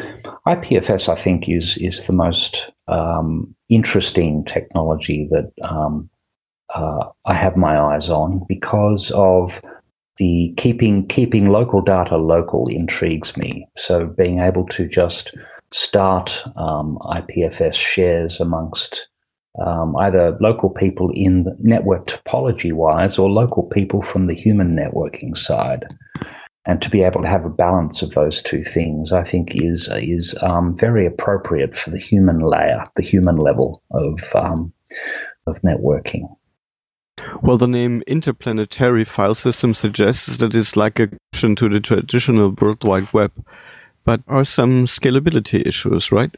IPFS, 0.47 1.07
I 1.07 1.15
think, 1.15 1.47
is 1.47 1.77
is 1.77 2.05
the 2.05 2.13
most 2.13 2.71
um, 2.87 3.55
interesting 3.69 4.43
technology 4.45 5.27
that 5.31 5.51
um, 5.61 6.09
uh, 6.73 7.05
I 7.25 7.33
have 7.33 7.57
my 7.57 7.79
eyes 7.79 8.09
on 8.09 8.45
because 8.47 9.11
of 9.11 9.61
the 10.17 10.53
keeping 10.57 11.07
keeping 11.07 11.49
local 11.49 11.81
data 11.81 12.17
local 12.17 12.67
intrigues 12.67 13.37
me. 13.37 13.67
So 13.77 14.05
being 14.05 14.39
able 14.39 14.65
to 14.67 14.87
just 14.87 15.33
start 15.71 16.43
um, 16.57 16.97
IPFS 17.03 17.73
shares 17.73 18.39
amongst 18.39 19.07
um, 19.65 19.95
either 19.97 20.37
local 20.39 20.69
people 20.69 21.11
in 21.13 21.43
the 21.43 21.55
network 21.59 22.07
topology 22.07 22.73
wise 22.73 23.17
or 23.17 23.29
local 23.29 23.63
people 23.63 24.01
from 24.01 24.27
the 24.27 24.35
human 24.35 24.75
networking 24.75 25.35
side. 25.35 25.85
And 26.69 26.79
to 26.83 26.89
be 26.91 27.01
able 27.01 27.23
to 27.23 27.27
have 27.27 27.45
a 27.45 27.49
balance 27.49 28.03
of 28.03 28.13
those 28.13 28.43
two 28.43 28.63
things, 28.63 29.11
I 29.11 29.23
think, 29.23 29.55
is 29.55 29.89
is 29.91 30.35
um, 30.41 30.77
very 30.77 31.07
appropriate 31.07 31.75
for 31.75 31.89
the 31.89 31.97
human 31.97 32.37
layer, 32.41 32.85
the 32.95 33.01
human 33.01 33.37
level 33.37 33.81
of 33.89 34.19
um, 34.35 34.71
of 35.47 35.59
networking. 35.63 36.29
Well, 37.41 37.57
the 37.57 37.67
name 37.67 38.03
interplanetary 38.05 39.03
file 39.03 39.33
system 39.33 39.73
suggests 39.73 40.37
that 40.37 40.53
it's 40.53 40.75
like 40.75 40.99
a 40.99 41.09
option 41.33 41.55
to 41.55 41.69
the 41.69 41.79
traditional 41.79 42.51
World 42.51 42.83
Wide 42.83 43.11
Web, 43.13 43.31
but 44.05 44.21
are 44.27 44.45
some 44.45 44.85
scalability 44.85 45.65
issues, 45.65 46.11
right? 46.11 46.35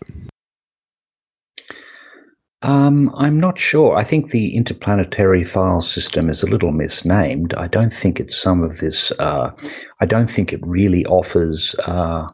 Um, 2.64 3.12
I'm 3.16 3.40
not 3.40 3.58
sure. 3.58 3.96
I 3.96 4.04
think 4.04 4.30
the 4.30 4.56
interplanetary 4.56 5.44
file 5.44 5.82
system 5.82 6.30
is 6.30 6.44
a 6.44 6.48
little 6.48 6.72
misnamed. 6.72 7.56
I 7.56 7.68
don't 7.68 7.94
think 7.94 8.20
it's 8.20 8.40
some 8.40 8.62
of 8.62 8.80
this. 8.80 9.12
Uh, 9.18 9.52
I 10.00 10.06
don't 10.06 10.30
think 10.30 10.54
it 10.54 10.66
really 10.66 11.04
offers 11.08 11.76
uh, 11.86 12.28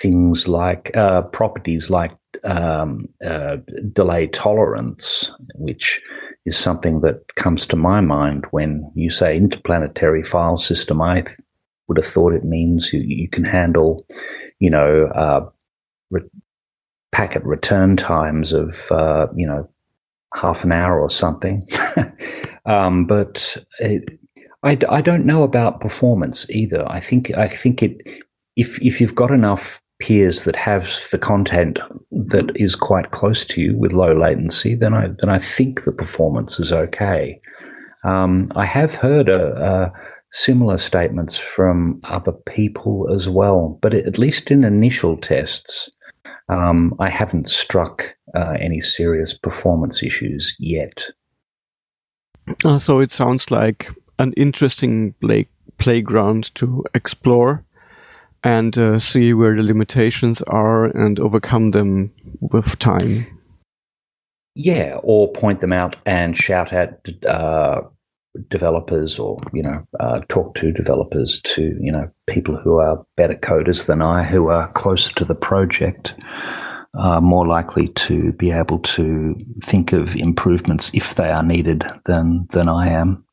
things 0.00 0.46
like 0.46 0.96
uh, 0.96 1.22
properties 1.22 1.90
like 1.90 2.16
um, 2.44 3.06
uh, 3.26 3.56
delay 3.92 4.28
tolerance, 4.28 5.32
which 5.56 6.00
is 6.46 6.56
something 6.56 7.00
that 7.00 7.34
comes 7.34 7.66
to 7.66 7.76
my 7.76 8.00
mind 8.00 8.46
when 8.52 8.90
you 8.94 9.10
say 9.10 9.36
interplanetary 9.36 10.22
file 10.22 10.56
system. 10.56 11.02
I 11.02 11.24
would 11.88 11.96
have 11.96 12.06
thought 12.06 12.34
it 12.34 12.44
means 12.44 12.92
you, 12.92 13.00
you 13.00 13.28
can 13.28 13.44
handle, 13.44 14.06
you 14.60 14.70
know, 14.70 15.06
uh, 15.06 15.48
re- 16.10 16.22
packet 17.20 17.44
return 17.44 17.98
times 17.98 18.50
of 18.54 18.90
uh, 18.90 19.26
you 19.36 19.46
know 19.46 19.68
half 20.34 20.64
an 20.64 20.72
hour 20.72 20.98
or 20.98 21.10
something. 21.10 21.68
um, 22.64 23.04
but 23.04 23.58
it, 23.78 24.18
I, 24.62 24.78
I 24.88 25.02
don't 25.02 25.26
know 25.26 25.42
about 25.42 25.82
performance 25.82 26.48
either. 26.48 26.82
I 26.90 26.98
think 26.98 27.30
I 27.36 27.46
think 27.46 27.82
it 27.82 28.00
if 28.56 28.80
if 28.80 29.02
you've 29.02 29.14
got 29.14 29.30
enough 29.30 29.82
peers 29.98 30.44
that 30.44 30.56
have 30.56 30.98
the 31.12 31.18
content 31.18 31.78
that 32.10 32.50
is 32.54 32.74
quite 32.74 33.10
close 33.10 33.44
to 33.44 33.60
you 33.60 33.76
with 33.76 33.92
low 33.92 34.16
latency, 34.16 34.74
then 34.74 34.94
I 34.94 35.08
then 35.20 35.28
I 35.28 35.38
think 35.38 35.84
the 35.84 35.92
performance 35.92 36.58
is 36.58 36.72
okay. 36.72 37.38
Um, 38.02 38.50
I 38.56 38.64
have 38.64 38.94
heard 38.94 39.28
a, 39.28 39.42
a 39.62 39.92
similar 40.32 40.78
statements 40.78 41.36
from 41.36 42.00
other 42.04 42.32
people 42.32 43.12
as 43.12 43.28
well, 43.28 43.78
but 43.82 43.92
at 43.92 44.16
least 44.16 44.50
in 44.50 44.64
initial 44.64 45.18
tests, 45.18 45.90
um, 46.48 46.94
I 46.98 47.08
haven't 47.08 47.48
struck 47.48 48.16
uh, 48.34 48.56
any 48.58 48.80
serious 48.80 49.34
performance 49.34 50.02
issues 50.02 50.54
yet. 50.58 51.08
Uh, 52.64 52.78
so 52.78 53.00
it 53.00 53.12
sounds 53.12 53.50
like 53.50 53.90
an 54.18 54.32
interesting 54.34 55.14
play- 55.20 55.48
playground 55.78 56.54
to 56.56 56.84
explore 56.94 57.64
and 58.42 58.76
uh, 58.78 58.98
see 58.98 59.34
where 59.34 59.56
the 59.56 59.62
limitations 59.62 60.42
are 60.42 60.86
and 60.86 61.20
overcome 61.20 61.72
them 61.72 62.12
with 62.40 62.78
time. 62.78 63.26
Yeah, 64.54 64.98
or 65.02 65.32
point 65.32 65.60
them 65.60 65.72
out 65.72 65.96
and 66.06 66.36
shout 66.36 66.72
at 66.72 67.00
uh, 67.26 67.82
developers 68.48 69.18
or 69.18 69.40
you 69.52 69.62
know 69.62 69.84
uh, 69.98 70.20
talk 70.28 70.54
to 70.54 70.72
developers 70.72 71.40
to 71.42 71.76
you 71.80 71.90
know 71.90 72.10
people 72.26 72.56
who 72.56 72.78
are 72.78 73.04
better 73.16 73.34
coders 73.34 73.86
than 73.86 74.02
I, 74.02 74.24
who 74.24 74.48
are 74.48 74.70
closer 74.72 75.12
to 75.14 75.24
the 75.24 75.34
project, 75.34 76.14
are 76.94 77.20
more 77.20 77.46
likely 77.46 77.88
to 77.88 78.32
be 78.32 78.50
able 78.50 78.78
to 78.80 79.36
think 79.62 79.92
of 79.92 80.16
improvements 80.16 80.90
if 80.94 81.14
they 81.14 81.30
are 81.30 81.42
needed 81.42 81.84
than 82.06 82.46
than 82.52 82.68
I 82.68 82.88
am. 82.88 83.24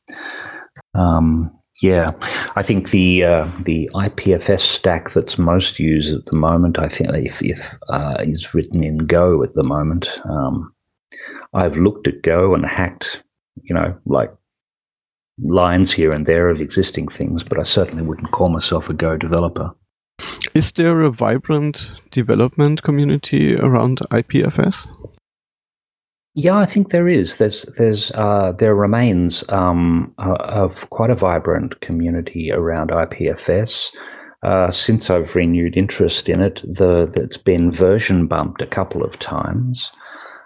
Um, 0.94 1.52
yeah, 1.80 2.12
I 2.56 2.64
think 2.64 2.90
the 2.90 3.22
uh, 3.22 3.48
the 3.62 3.88
IPFS 3.94 4.60
stack 4.60 5.12
that's 5.12 5.38
most 5.38 5.78
used 5.78 6.12
at 6.12 6.24
the 6.24 6.36
moment, 6.36 6.78
I 6.78 6.88
think, 6.88 7.10
if, 7.14 7.40
if 7.40 7.76
uh, 7.88 8.16
is 8.20 8.52
written 8.52 8.82
in 8.82 8.98
Go 8.98 9.44
at 9.44 9.54
the 9.54 9.62
moment. 9.62 10.10
Um, 10.24 10.72
I've 11.54 11.76
looked 11.76 12.08
at 12.08 12.22
Go 12.22 12.54
and 12.54 12.66
hacked, 12.66 13.22
you 13.62 13.74
know, 13.74 13.96
like 14.06 14.32
lines 15.42 15.92
here 15.92 16.12
and 16.12 16.26
there 16.26 16.48
of 16.48 16.60
existing 16.60 17.08
things, 17.08 17.42
but 17.42 17.58
I 17.58 17.62
certainly 17.62 18.02
wouldn't 18.02 18.32
call 18.32 18.48
myself 18.48 18.88
a 18.88 18.94
Go 18.94 19.16
developer. 19.16 19.74
Is 20.54 20.72
there 20.72 21.00
a 21.02 21.10
vibrant 21.10 21.92
development 22.10 22.82
community 22.82 23.56
around 23.56 23.98
IPFS? 24.10 24.88
Yeah, 26.34 26.56
I 26.56 26.66
think 26.66 26.90
there 26.90 27.08
is. 27.08 27.36
There's 27.36 27.62
there's 27.78 28.10
uh, 28.12 28.52
there 28.58 28.74
remains 28.74 29.42
um, 29.48 30.14
of 30.18 30.88
quite 30.90 31.10
a 31.10 31.16
vibrant 31.16 31.80
community 31.80 32.52
around 32.52 32.90
IPFS. 32.90 33.88
Uh, 34.44 34.70
since 34.70 35.10
I've 35.10 35.34
renewed 35.34 35.76
interest 35.76 36.28
in 36.28 36.40
it, 36.40 36.62
the 36.62 37.10
it's 37.16 37.36
been 37.36 37.72
version 37.72 38.28
bumped 38.28 38.62
a 38.62 38.66
couple 38.66 39.02
of 39.02 39.18
times, 39.18 39.90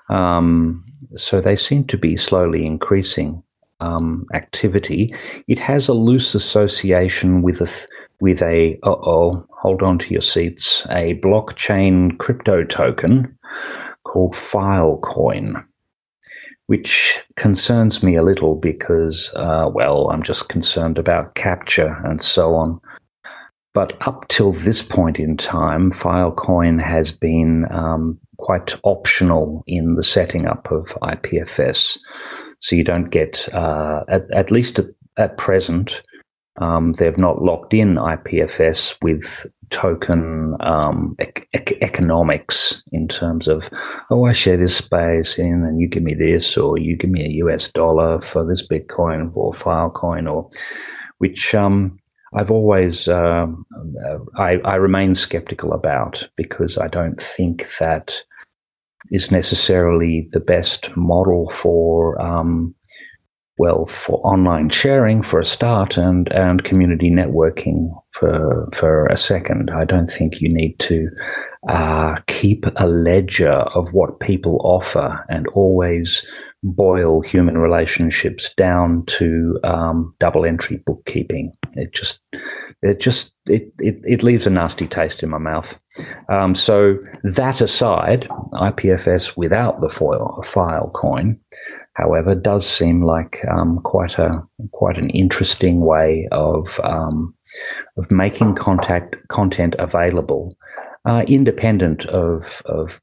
um, 0.08 0.82
so 1.16 1.42
they 1.42 1.56
seem 1.56 1.84
to 1.88 1.98
be 1.98 2.16
slowly 2.16 2.64
increasing 2.64 3.42
um, 3.82 4.26
activity. 4.32 5.14
It 5.48 5.58
has 5.58 5.88
a 5.88 5.94
loose 5.94 6.34
association 6.34 7.42
with 7.42 7.60
a 7.60 7.70
with 8.20 8.40
a 8.40 8.78
uh 8.84 8.90
oh, 8.90 9.44
hold 9.62 9.82
on 9.82 9.98
to 9.98 10.10
your 10.10 10.22
seats, 10.22 10.86
a 10.90 11.18
blockchain 11.20 12.16
crypto 12.18 12.62
token 12.62 13.36
called 14.04 14.34
Filecoin, 14.34 15.64
which 16.66 17.20
concerns 17.36 18.02
me 18.02 18.14
a 18.14 18.22
little 18.22 18.54
because, 18.54 19.30
uh, 19.34 19.68
well, 19.72 20.08
I'm 20.10 20.22
just 20.22 20.48
concerned 20.48 20.98
about 20.98 21.34
capture 21.34 22.00
and 22.04 22.22
so 22.22 22.54
on. 22.54 22.80
But 23.74 23.96
up 24.06 24.28
till 24.28 24.52
this 24.52 24.82
point 24.82 25.18
in 25.18 25.36
time, 25.36 25.90
Filecoin 25.90 26.80
has 26.80 27.10
been 27.10 27.64
um, 27.70 28.18
quite 28.36 28.74
optional 28.84 29.64
in 29.66 29.94
the 29.94 30.02
setting 30.02 30.46
up 30.46 30.70
of 30.70 30.88
IPFS. 31.02 31.98
So 32.62 32.76
you 32.76 32.84
don't 32.84 33.10
get, 33.10 33.52
uh, 33.52 34.04
at, 34.08 34.30
at, 34.30 34.50
least 34.50 34.78
at, 34.78 34.86
at 35.16 35.36
present, 35.36 36.00
um, 36.60 36.92
they've 36.94 37.18
not 37.18 37.42
locked 37.42 37.74
in 37.74 37.96
IPFS 37.96 38.96
with 39.02 39.46
token 39.70 40.54
um, 40.60 41.16
ec- 41.18 41.78
economics 41.80 42.82
in 42.92 43.08
terms 43.08 43.48
of, 43.48 43.68
oh, 44.10 44.26
I 44.26 44.32
share 44.32 44.56
this 44.56 44.76
space 44.76 45.38
in 45.38 45.64
and 45.64 45.80
you 45.80 45.88
give 45.88 46.04
me 46.04 46.14
this, 46.14 46.56
or 46.56 46.78
you 46.78 46.96
give 46.96 47.10
me 47.10 47.24
a 47.24 47.44
US 47.44 47.68
dollar 47.68 48.20
for 48.20 48.46
this 48.46 48.66
Bitcoin 48.66 49.32
or 49.34 49.52
Filecoin, 49.52 50.30
or 50.30 50.48
which 51.18 51.54
um, 51.54 51.98
I've 52.34 52.50
always, 52.50 53.08
um, 53.08 53.66
I, 54.38 54.58
I 54.64 54.76
remain 54.76 55.14
skeptical 55.14 55.72
about 55.72 56.28
because 56.36 56.78
I 56.78 56.86
don't 56.86 57.20
think 57.20 57.66
that 57.80 58.22
is 59.10 59.30
necessarily 59.30 60.28
the 60.32 60.40
best 60.40 60.94
model 60.96 61.50
for 61.50 62.20
um, 62.20 62.74
well 63.58 63.86
for 63.86 64.18
online 64.26 64.70
sharing 64.70 65.22
for 65.22 65.38
a 65.40 65.44
start 65.44 65.96
and 65.96 66.32
and 66.32 66.64
community 66.64 67.10
networking 67.10 67.90
for 68.12 68.68
for 68.72 69.06
a 69.06 69.18
second. 69.18 69.70
I 69.70 69.84
don't 69.84 70.10
think 70.10 70.40
you 70.40 70.48
need 70.48 70.78
to 70.80 71.08
uh, 71.68 72.16
keep 72.26 72.66
a 72.76 72.86
ledger 72.86 73.50
of 73.50 73.92
what 73.92 74.20
people 74.20 74.60
offer 74.64 75.24
and 75.28 75.46
always 75.48 76.24
boil 76.64 77.20
human 77.20 77.58
relationships 77.58 78.54
down 78.54 79.04
to 79.06 79.58
um, 79.64 80.14
double 80.20 80.44
entry 80.44 80.82
bookkeeping. 80.86 81.52
It 81.74 81.92
just 81.92 82.20
it 82.82 83.00
just 83.00 83.32
it, 83.46 83.72
it, 83.78 84.00
it 84.04 84.22
leaves 84.22 84.46
a 84.46 84.50
nasty 84.50 84.86
taste 84.88 85.22
in 85.22 85.30
my 85.30 85.38
mouth. 85.38 85.78
Um, 86.28 86.54
so 86.54 86.98
that 87.22 87.60
aside, 87.60 88.28
IPFS 88.54 89.36
without 89.36 89.80
the 89.80 89.88
foil 89.88 90.42
Filecoin, 90.44 91.38
however, 91.94 92.34
does 92.34 92.68
seem 92.68 93.02
like 93.02 93.38
um, 93.48 93.78
quite 93.84 94.18
a 94.18 94.42
quite 94.72 94.98
an 94.98 95.10
interesting 95.10 95.80
way 95.80 96.28
of 96.32 96.80
um, 96.82 97.34
of 97.96 98.10
making 98.10 98.56
contact 98.56 99.16
content 99.28 99.76
available, 99.78 100.56
uh, 101.08 101.24
independent 101.28 102.06
of 102.06 102.62
of 102.64 103.00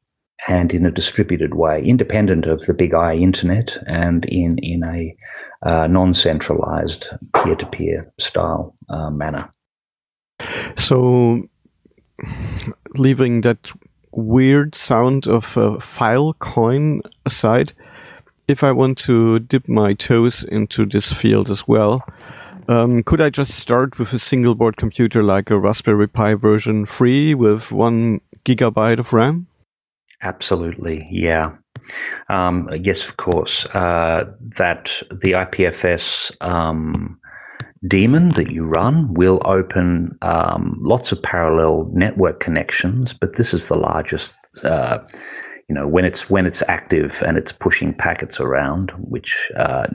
and 0.48 0.74
in 0.74 0.86
a 0.86 0.92
distributed 0.92 1.56
way, 1.56 1.84
independent 1.84 2.46
of 2.46 2.66
the 2.66 2.74
big 2.74 2.94
I 2.94 3.16
internet 3.16 3.78
and 3.88 4.26
in 4.26 4.58
in 4.60 4.84
a 4.84 5.16
uh, 5.62 5.88
non-centralized 5.88 7.08
peer-to-peer 7.34 8.12
style 8.18 8.76
uh, 8.90 9.10
manner. 9.10 9.54
So, 10.76 11.48
leaving 12.96 13.42
that 13.42 13.72
weird 14.12 14.76
sound 14.76 15.28
of 15.28 15.56
a 15.58 15.80
file 15.80 16.34
coin 16.34 17.02
aside, 17.26 17.74
if 18.48 18.64
I 18.64 18.72
want 18.72 18.98
to 19.00 19.40
dip 19.40 19.68
my 19.68 19.94
toes 19.94 20.44
into 20.44 20.86
this 20.86 21.12
field 21.12 21.50
as 21.50 21.68
well, 21.68 22.04
um, 22.68 23.04
could 23.04 23.22
I 23.22 23.30
just 23.30 23.56
start 23.56 23.98
with 23.98 24.14
a 24.14 24.20
single 24.20 24.56
board 24.56 24.78
computer 24.78 25.24
like 25.24 25.50
a 25.50 25.58
Raspberry 25.58 26.08
Pi 26.08 26.36
version 26.36 26.86
3 26.86 27.34
with 27.34 27.72
one 27.72 28.22
gigabyte 28.46 29.00
of 29.00 29.12
RAM? 29.12 29.48
Absolutely, 30.22 31.08
yeah. 31.12 31.54
Um, 32.28 32.70
yes, 32.80 33.08
of 33.08 33.18
course. 33.18 33.66
Uh, 33.68 34.26
that 34.58 34.92
the 35.10 35.32
IPFS 35.32 36.32
um, 36.42 37.20
daemon 37.88 38.30
that 38.30 38.52
you 38.52 38.66
run 38.66 39.14
will 39.14 39.42
open 39.46 40.18
um, 40.22 40.78
lots 40.82 41.12
of 41.12 41.22
parallel 41.22 41.90
network 41.94 42.40
connections, 42.40 43.14
but 43.14 43.36
this 43.36 43.54
is 43.54 43.68
the 43.68 43.78
largest. 43.78 44.34
Uh, 44.64 45.00
you 45.68 45.76
know, 45.76 45.88
when 45.88 46.04
it's 46.04 46.30
when 46.30 46.48
it's 46.48 46.64
active 46.68 47.22
and 47.26 47.38
it's 47.38 47.52
pushing 47.52 47.94
packets 47.94 48.40
around, 48.40 48.90
which 48.98 49.52
uh, 49.56 49.86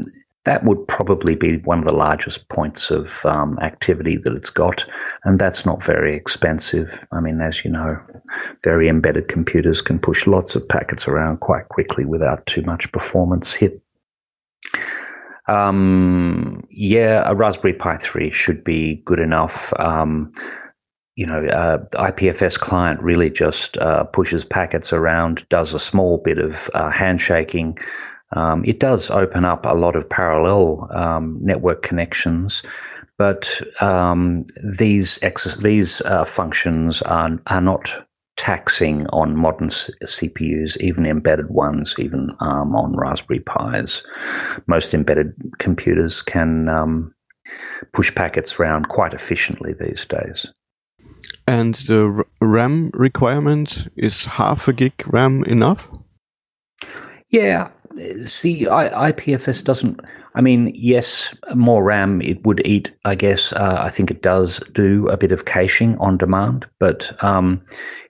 that 0.44 0.62
would 0.62 0.86
probably 0.86 1.34
be 1.34 1.58
one 1.58 1.78
of 1.78 1.84
the 1.84 1.92
largest 1.92 2.48
points 2.48 2.90
of 2.90 3.24
um, 3.24 3.58
activity 3.60 4.16
that 4.18 4.34
it's 4.34 4.50
got, 4.50 4.84
and 5.24 5.38
that's 5.38 5.66
not 5.66 5.82
very 5.82 6.14
expensive. 6.14 7.04
I 7.12 7.20
mean, 7.20 7.40
as 7.40 7.64
you 7.64 7.70
know, 7.70 7.98
very 8.62 8.88
embedded 8.88 9.28
computers 9.28 9.82
can 9.82 9.98
push 9.98 10.26
lots 10.26 10.54
of 10.54 10.68
packets 10.68 11.08
around 11.08 11.40
quite 11.40 11.68
quickly 11.68 12.04
without 12.04 12.46
too 12.46 12.62
much 12.62 12.92
performance 12.92 13.52
hit. 13.52 13.80
Um, 15.46 16.66
yeah, 16.70 17.22
a 17.26 17.34
Raspberry 17.34 17.74
Pi 17.74 17.96
3 17.98 18.30
should 18.30 18.64
be 18.64 19.02
good 19.04 19.18
enough. 19.18 19.72
Um, 19.78 20.32
you 21.16 21.26
know, 21.26 21.46
uh, 21.46 21.78
IPFS 21.92 22.58
client 22.58 23.00
really 23.00 23.30
just 23.30 23.78
uh, 23.78 24.04
pushes 24.04 24.44
packets 24.44 24.92
around, 24.92 25.46
does 25.48 25.72
a 25.74 25.78
small 25.78 26.18
bit 26.18 26.38
of 26.38 26.68
uh, 26.74 26.90
handshaking, 26.90 27.78
um, 28.34 28.64
it 28.64 28.80
does 28.80 29.10
open 29.10 29.44
up 29.44 29.64
a 29.64 29.74
lot 29.74 29.96
of 29.96 30.08
parallel 30.08 30.88
um, 30.90 31.38
network 31.40 31.82
connections, 31.82 32.62
but 33.16 33.60
um, 33.80 34.44
these 34.62 35.18
ex- 35.22 35.56
these 35.58 36.00
uh, 36.02 36.24
functions 36.24 37.00
are 37.02 37.38
are 37.46 37.60
not 37.60 38.06
taxing 38.36 39.06
on 39.08 39.36
modern 39.36 39.70
C- 39.70 39.92
CPUs, 40.02 40.76
even 40.78 41.06
embedded 41.06 41.50
ones, 41.50 41.94
even 41.98 42.30
um, 42.40 42.74
on 42.74 42.96
Raspberry 42.96 43.40
Pis. 43.40 44.02
Most 44.66 44.94
embedded 44.94 45.34
computers 45.58 46.22
can 46.22 46.68
um, 46.68 47.14
push 47.92 48.14
packets 48.14 48.58
around 48.58 48.88
quite 48.88 49.14
efficiently 49.14 49.74
these 49.78 50.04
days. 50.04 50.46
And 51.46 51.74
the 51.74 52.24
RAM 52.40 52.90
requirement 52.92 53.88
is 53.96 54.24
half 54.24 54.68
a 54.68 54.72
gig 54.72 54.94
RAM 55.06 55.44
enough? 55.44 55.88
Yeah, 57.28 57.70
see, 58.26 58.66
I, 58.66 59.12
IPFS 59.12 59.64
doesn't. 59.64 60.00
I 60.36 60.40
mean, 60.40 60.72
yes, 60.74 61.32
more 61.54 61.84
RAM 61.84 62.20
it 62.20 62.44
would 62.44 62.66
eat. 62.66 62.90
I 63.04 63.14
guess 63.14 63.52
uh, 63.52 63.76
I 63.78 63.90
think 63.90 64.10
it 64.10 64.22
does 64.22 64.60
do 64.72 65.06
a 65.08 65.16
bit 65.16 65.30
of 65.30 65.44
caching 65.44 65.96
on 65.98 66.18
demand, 66.18 66.66
but 66.80 67.12
um, 67.22 67.62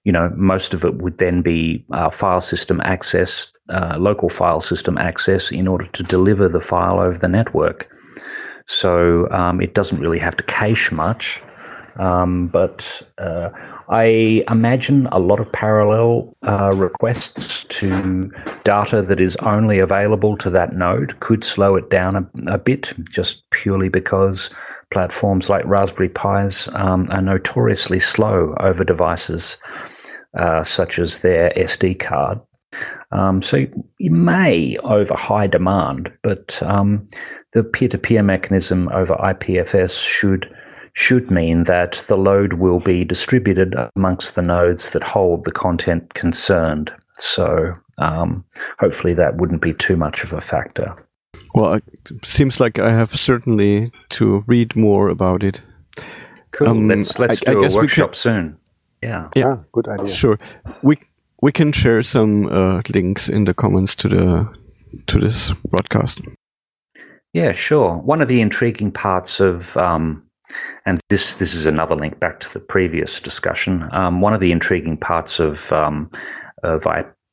you 0.05 0.13
know, 0.13 0.33
most 0.35 0.73
of 0.73 0.85
it 0.85 0.97
would 0.97 1.19
then 1.19 1.43
be 1.43 1.85
uh, 1.93 2.09
file 2.09 2.41
system 2.41 2.81
access, 2.83 3.47
uh, 3.69 3.97
local 3.99 4.31
file 4.31 4.61
system 4.61 4.97
access, 4.97 5.53
in 5.53 5.69
order 5.69 5.87
to 5.89 6.03
deliver 6.03 6.49
the 6.49 6.61
file 6.61 6.99
over 6.99 7.19
the 7.19 7.29
network. 7.29 7.91
So 8.67 9.29
um, 9.31 9.61
it 9.61 9.75
doesn't 9.75 10.01
really 10.01 10.19
have 10.19 10.37
to 10.37 10.45
cache 10.45 10.91
much. 10.91 11.43
Um, 11.97 12.49
but 12.49 13.03
uh, 13.19 13.51
I 13.89 14.45
imagine 14.51 15.07
a 15.13 15.19
lot 15.19 15.41
of 15.41 15.51
parallel 15.53 16.37
uh, 16.47 16.73
requests 16.75 17.65
to 17.65 18.31
data 18.65 19.03
that 19.03 19.21
is 19.21 19.37
only 19.37 19.79
available 19.79 20.37
to 20.39 20.51
that 20.51 20.73
node 20.73 21.19
could 21.21 21.45
slow 21.45 21.77
it 21.77 21.91
down 21.91 22.17
a, 22.17 22.55
a 22.55 22.59
bit, 22.59 22.93
just 23.09 23.49
purely 23.51 23.89
because 23.89 24.51
platforms 24.93 25.49
like 25.49 25.65
Raspberry 25.67 26.09
Pis 26.09 26.69
um, 26.73 27.09
are 27.11 27.23
notoriously 27.23 28.01
slow 28.01 28.55
over 28.61 28.85
devices 28.85 29.57
uh, 30.37 30.65
such 30.65 30.99
as 30.99 31.21
their 31.21 31.51
SD 31.57 31.99
card. 32.01 32.41
Um, 33.13 33.43
so 33.43 33.67
you 33.99 34.11
may 34.11 34.77
over 34.79 35.15
high 35.15 35.47
demand, 35.47 36.13
but 36.23 36.61
um, 36.63 37.09
the 37.53 37.63
peer-to-peer 37.63 38.23
mechanism 38.23 38.89
over 38.89 39.15
IPFS 39.15 39.97
should 39.97 40.53
should 40.95 41.31
mean 41.31 41.65
that 41.65 42.05
the 42.07 42.17
load 42.17 42.55
will 42.55 42.81
be 42.81 43.05
distributed 43.05 43.75
amongst 43.97 44.35
the 44.35 44.43
nodes 44.43 44.91
that 44.91 45.03
hold 45.03 45.45
the 45.45 45.53
content 45.53 46.15
concerned. 46.15 46.93
So 47.17 47.75
um, 47.99 48.45
hopefully 48.79 49.15
that 49.15 49.37
wouldn't 49.37 49.61
be 49.61 49.75
too 49.75 49.97
much 49.97 50.23
of 50.25 50.33
a 50.33 50.41
factor. 50.41 50.95
Well, 51.55 51.75
it 51.75 51.85
seems 52.25 52.61
like 52.61 52.79
I 52.79 52.91
have 52.91 53.15
certainly 53.15 53.93
to 54.11 54.45
read 54.47 54.75
more 54.75 55.09
about 55.09 55.43
it. 55.43 55.63
Cool. 56.53 56.69
Um, 56.69 56.89
let's 56.89 57.19
let's 57.19 57.43
I, 57.47 57.53
do 57.53 57.65
I 57.65 57.67
a 57.67 57.75
workshop 57.75 58.13
can... 58.13 58.19
soon. 58.19 58.59
Yeah. 59.03 59.29
Yeah. 59.35 59.59
Good 59.73 59.89
idea. 59.89 60.09
Sure. 60.09 60.39
We 60.83 60.99
we 61.43 61.53
can 61.53 61.73
share 61.73 62.03
some 62.03 62.47
uh, 62.47 62.83
links 62.95 63.29
in 63.29 63.45
the 63.45 63.55
comments 63.55 63.95
to 63.97 64.09
the 64.09 64.49
to 65.07 65.19
this 65.19 65.53
broadcast. 65.69 66.21
Yeah, 67.33 67.53
sure. 67.53 67.99
One 67.99 68.23
of 68.23 68.29
the 68.29 68.41
intriguing 68.41 68.93
parts 68.93 69.41
of 69.41 69.77
um, 69.77 70.23
and 70.87 71.01
this 71.09 71.37
this 71.37 71.55
is 71.55 71.67
another 71.67 71.95
link 71.95 72.21
back 72.21 72.41
to 72.41 72.53
the 72.53 72.61
previous 72.61 73.21
discussion. 73.21 73.89
Um, 73.93 74.21
one 74.21 74.35
of 74.35 74.41
the 74.41 74.53
intriguing 74.53 74.97
parts 74.97 75.41
of 75.41 75.73
um, 75.73 76.11
of 76.63 76.87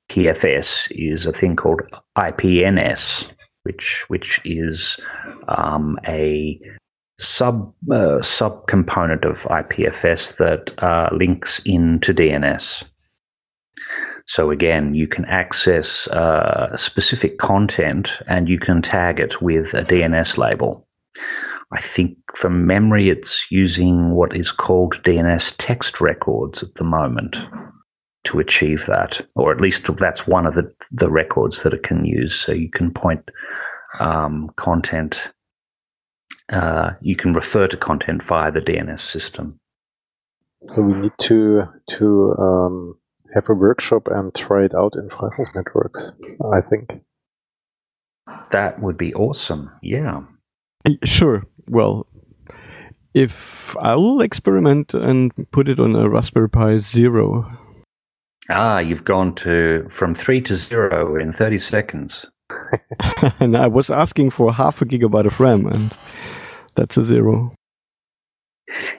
IPFS 0.10 0.92
is 0.92 1.26
a 1.26 1.34
thing 1.34 1.56
called 1.56 1.82
IPNS, 2.18 3.28
which 3.64 4.06
which 4.08 4.40
is 4.46 4.98
um, 5.48 5.98
a 6.08 6.60
sub 7.20 7.74
uh, 7.92 8.22
sub 8.22 8.68
component 8.68 9.26
of 9.26 9.44
IPFS 9.44 10.38
that 10.38 10.84
uh, 10.84 11.10
links 11.14 11.60
into 11.66 12.14
DNS. 12.14 12.84
So 14.28 14.52
again, 14.52 14.94
you 14.96 15.08
can 15.08 15.26
access 15.26 16.08
uh, 16.08 16.76
specific 16.78 17.38
content 17.38 18.20
and 18.28 18.48
you 18.48 18.60
can 18.60 18.82
tag 18.82 19.20
it 19.20 19.42
with 19.42 19.74
a 19.74 19.84
DNS 19.84 20.38
label. 20.38 20.88
I 21.74 21.80
think 21.80 22.18
from 22.36 22.66
memory, 22.68 23.10
it's 23.10 23.46
using 23.50 24.12
what 24.12 24.36
is 24.36 24.52
called 24.52 25.02
DNS 25.04 25.56
text 25.58 26.02
records 26.02 26.64
at 26.64 26.76
the 26.76 26.84
moment 26.84 27.38
to 28.26 28.40
achieve 28.40 28.86
that, 28.88 29.26
or 29.36 29.52
at 29.52 29.62
least 29.62 29.88
that's 29.96 30.28
one 30.28 30.46
of 30.46 30.54
the, 30.56 30.72
the 30.92 31.10
records 31.10 31.64
that 31.64 31.74
it 31.74 31.84
can 31.84 32.06
use. 32.06 32.36
So 32.36 32.52
you 32.52 32.70
can 32.70 32.92
point 32.92 33.32
um, 34.00 34.52
content, 34.58 35.30
uh, 36.50 36.92
you 37.02 37.16
can 37.16 37.34
refer 37.34 37.68
to 37.68 37.78
content 37.78 38.22
via 38.24 38.52
the 38.52 38.60
DNS 38.60 39.00
system. 39.00 39.60
So 40.64 40.82
we 40.82 40.94
need 40.94 41.14
to 41.22 41.64
to 41.92 42.36
um, 42.38 42.96
have 43.34 43.50
a 43.50 43.54
workshop 43.54 44.08
and 44.12 44.34
try 44.36 44.66
it 44.66 44.76
out 44.76 44.94
in 44.96 45.10
Freifunk 45.10 45.56
networks. 45.56 46.12
I 46.54 46.62
think 46.62 47.02
that 48.52 48.80
would 48.80 48.98
be 48.98 49.14
awesome. 49.16 49.72
Yeah. 49.82 50.22
Sure 51.04 51.44
well, 51.72 52.06
if 53.14 53.76
I'll 53.78 54.22
experiment 54.22 54.94
and 54.94 55.32
put 55.52 55.68
it 55.68 55.80
on 55.80 55.96
a 55.96 56.10
Raspberry 56.10 56.50
Pi 56.50 56.80
Zero. 56.80 57.58
Ah, 58.50 58.80
you've 58.80 59.06
gone 59.06 59.34
to 59.36 59.88
from 59.90 60.14
three 60.14 60.42
to 60.42 60.56
zero 60.56 61.16
in 61.16 61.32
30 61.32 61.58
seconds. 61.60 62.26
and 63.40 63.56
I 63.56 63.68
was 63.68 63.90
asking 63.90 64.32
for 64.32 64.54
half 64.54 64.82
a 64.82 64.86
gigabyte 64.86 65.26
of 65.26 65.40
RAM, 65.40 65.66
and 65.68 65.96
that's 66.76 66.98
a 66.98 67.04
zero. 67.04 67.56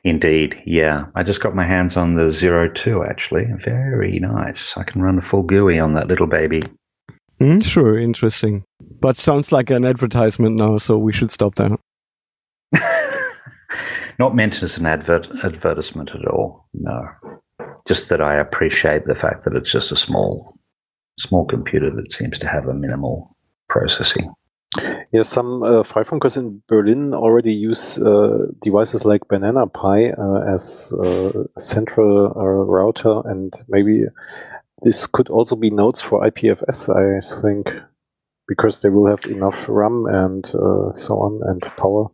Indeed, 0.04 0.62
yeah. 0.66 1.06
I 1.14 1.22
just 1.22 1.40
got 1.40 1.54
my 1.54 1.64
hands 1.64 1.96
on 1.96 2.14
the 2.14 2.30
Zero 2.30 2.70
Two. 2.70 3.04
Actually, 3.04 3.46
very 3.56 4.18
nice. 4.18 4.76
I 4.76 4.82
can 4.82 5.00
run 5.00 5.18
a 5.18 5.22
full 5.22 5.42
GUI 5.42 5.78
on 5.78 5.94
that 5.94 6.08
little 6.08 6.26
baby. 6.26 6.62
Mm, 7.42 7.64
sure, 7.64 7.98
interesting. 7.98 8.64
But 9.00 9.16
sounds 9.16 9.50
like 9.50 9.68
an 9.70 9.84
advertisement 9.84 10.54
now, 10.54 10.78
so 10.78 10.96
we 10.96 11.12
should 11.12 11.32
stop 11.32 11.56
that. 11.56 11.76
Not 14.20 14.36
meant 14.36 14.62
as 14.62 14.78
an 14.78 14.86
advert 14.86 15.28
advertisement 15.42 16.10
at 16.14 16.24
all. 16.28 16.68
No, 16.72 17.08
just 17.84 18.08
that 18.10 18.20
I 18.20 18.36
appreciate 18.36 19.06
the 19.06 19.16
fact 19.16 19.42
that 19.42 19.56
it's 19.56 19.72
just 19.72 19.90
a 19.90 19.96
small, 19.96 20.56
small 21.18 21.44
computer 21.44 21.90
that 21.90 22.12
seems 22.12 22.38
to 22.38 22.48
have 22.48 22.68
a 22.68 22.74
minimal 22.74 23.36
processing. 23.68 24.32
Yeah, 25.12 25.22
some 25.22 25.64
uh, 25.64 25.82
Freifunkers 25.82 26.36
in 26.36 26.62
Berlin 26.68 27.12
already 27.12 27.52
use 27.52 27.98
uh, 27.98 28.46
devices 28.62 29.04
like 29.04 29.26
Banana 29.28 29.66
Pi 29.66 30.10
uh, 30.10 30.54
as 30.54 30.92
uh, 30.92 31.44
central 31.58 32.32
uh, 32.36 32.40
router, 32.40 33.20
and 33.24 33.52
maybe 33.68 34.04
this 34.82 35.06
could 35.06 35.28
also 35.28 35.56
be 35.56 35.70
nodes 35.70 36.00
for 36.00 36.22
IPFS. 36.22 36.88
I 36.88 37.40
think 37.42 37.68
because 38.48 38.80
they 38.80 38.88
will 38.88 39.06
have 39.06 39.24
enough 39.24 39.64
RAM 39.68 40.06
and 40.06 40.46
uh, 40.54 40.92
so 40.92 41.14
on 41.14 41.40
and 41.44 41.62
power. 41.76 42.08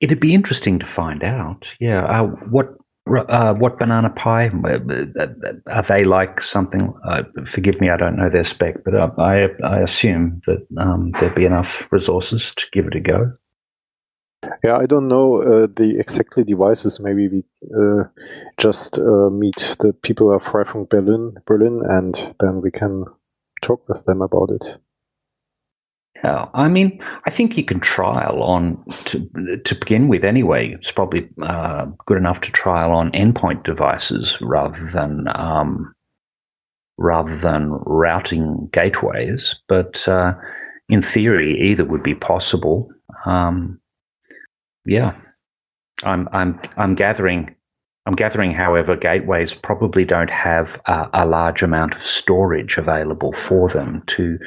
It'd 0.00 0.20
be 0.20 0.34
interesting 0.34 0.78
to 0.78 0.86
find 0.86 1.24
out. 1.24 1.68
Yeah, 1.80 2.04
uh, 2.04 2.26
what 2.50 2.74
uh, 3.08 3.54
what 3.54 3.78
banana 3.78 4.10
Pi 4.10 4.48
uh, 4.48 4.78
are 5.66 5.82
they 5.82 6.04
like? 6.04 6.40
Something? 6.40 6.92
Uh, 7.04 7.22
forgive 7.44 7.80
me, 7.80 7.88
I 7.90 7.96
don't 7.96 8.16
know 8.16 8.28
their 8.28 8.44
spec, 8.44 8.84
but 8.84 8.94
I 8.94 9.48
I 9.64 9.78
assume 9.80 10.40
that 10.46 10.66
um, 10.78 11.12
there'd 11.12 11.34
be 11.34 11.44
enough 11.44 11.88
resources 11.90 12.54
to 12.54 12.66
give 12.72 12.86
it 12.86 12.94
a 12.94 13.00
go. 13.00 13.32
Yeah, 14.64 14.76
I 14.76 14.86
don't 14.86 15.08
know 15.08 15.42
uh, 15.42 15.66
the 15.74 15.96
exactly 15.98 16.44
devices. 16.44 17.00
Maybe 17.00 17.28
we 17.28 17.44
uh, 17.76 18.04
just 18.58 18.98
meet 18.98 19.76
the 19.78 19.94
people 20.02 20.32
of 20.32 20.42
Freifunk 20.42 20.90
Berlin, 20.90 21.34
Berlin, 21.46 21.82
and 21.88 22.34
then 22.40 22.60
we 22.60 22.70
can 22.70 23.04
talk 23.62 23.88
with 23.88 24.04
them 24.04 24.20
about 24.20 24.50
it. 24.50 24.78
Yeah, 26.22 26.48
I 26.54 26.68
mean, 26.68 27.02
I 27.24 27.30
think 27.30 27.56
you 27.56 27.64
can 27.64 27.80
trial 27.80 28.42
on 28.42 28.84
to 29.06 29.28
to 29.64 29.74
begin 29.74 30.08
with. 30.08 30.24
Anyway, 30.24 30.70
it's 30.72 30.92
probably 30.92 31.28
uh, 31.42 31.86
good 32.06 32.18
enough 32.18 32.40
to 32.42 32.52
trial 32.52 32.92
on 32.92 33.10
endpoint 33.12 33.64
devices 33.64 34.38
rather 34.40 34.86
than 34.86 35.26
um, 35.34 35.92
rather 36.96 37.36
than 37.36 37.70
routing 37.86 38.68
gateways. 38.72 39.56
But 39.68 40.06
uh, 40.06 40.34
in 40.88 41.02
theory, 41.02 41.60
either 41.60 41.84
would 41.84 42.04
be 42.04 42.14
possible. 42.14 42.88
Um, 43.26 43.80
yeah, 44.84 45.16
I'm 46.02 46.28
I'm 46.32 46.60
I'm 46.76 46.94
gathering 46.94 47.54
I'm 48.04 48.14
gathering, 48.14 48.52
however, 48.52 48.96
gateways 48.96 49.54
probably 49.54 50.04
don't 50.04 50.30
have 50.30 50.80
a, 50.86 51.08
a, 51.12 51.26
large 51.26 51.62
amount 51.62 51.94
of 51.94 52.02
storage 52.02 52.76
available 52.76 53.32
for 53.32 53.68
them 53.68 54.02
to 54.08 54.38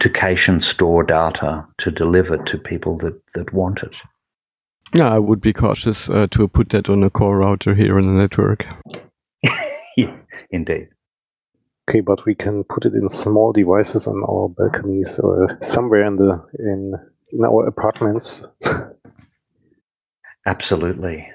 to 0.00 0.10
cache 0.10 0.48
and 0.48 0.62
store 0.62 1.04
data 1.04 1.64
to 1.78 1.90
deliver 1.92 2.38
to 2.38 2.58
people 2.58 2.98
that, 2.98 3.20
that 3.34 3.52
want 3.52 3.84
it. 3.84 3.94
Yeah, 4.94 5.14
I 5.14 5.20
would 5.20 5.40
be 5.40 5.52
cautious 5.52 6.10
uh, 6.10 6.26
to 6.32 6.48
put 6.48 6.70
that 6.70 6.88
on 6.88 7.04
a 7.04 7.10
core 7.10 7.38
router 7.38 7.76
here 7.76 8.00
in 8.00 8.06
the 8.06 8.20
network. 8.20 8.66
yeah, 9.96 10.16
indeed. 10.50 10.88
Okay, 11.88 12.00
but 12.00 12.24
we 12.24 12.34
can 12.34 12.64
put 12.64 12.84
it 12.84 12.94
in 12.94 13.08
small 13.08 13.52
devices 13.52 14.08
on 14.08 14.24
our 14.24 14.48
balconies 14.48 15.20
or 15.20 15.56
somewhere 15.60 16.04
in 16.04 16.16
the 16.16 16.44
in, 16.58 16.94
in 17.32 17.44
our 17.44 17.66
apartments. 17.68 18.42
Absolutely. 20.46 21.30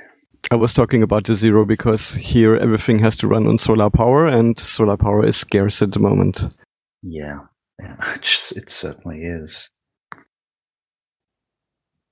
I 0.52 0.56
was 0.56 0.74
talking 0.74 1.04
about 1.04 1.26
the 1.26 1.36
zero 1.36 1.66
because 1.66 2.16
here 2.16 2.56
everything 2.56 3.00
has 3.00 3.16
to 3.18 3.28
run 3.28 3.48
on 3.48 3.58
solar 3.58 3.90
power, 3.90 4.26
and 4.28 4.58
solar 4.58 4.98
power 4.98 5.26
is 5.26 5.38
scarce 5.38 5.82
at 5.82 5.92
the 5.92 6.00
moment. 6.00 6.48
Yeah, 7.04 7.40
yeah, 7.80 7.96
it 8.16 8.70
certainly 8.70 9.24
is. 9.24 9.70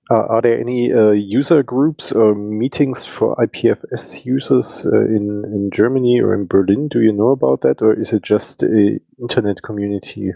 Uh, 0.10 0.26
are 0.30 0.42
there 0.42 0.60
any 0.60 0.94
uh, 0.94 1.12
user 1.12 1.64
groups 1.64 2.14
or 2.14 2.34
meetings 2.34 3.04
for 3.04 3.36
IPFS 3.36 4.24
users 4.26 4.86
uh, 4.86 5.02
in 5.02 5.44
in 5.46 5.70
Germany 5.74 6.22
or 6.22 6.34
in 6.34 6.46
Berlin? 6.46 6.88
Do 6.88 7.02
you 7.02 7.12
know 7.12 7.30
about 7.30 7.62
that, 7.62 7.82
or 7.82 7.94
is 7.94 8.14
it 8.14 8.24
just 8.24 8.64
a 8.64 9.00
internet 9.20 9.64
community? 9.64 10.32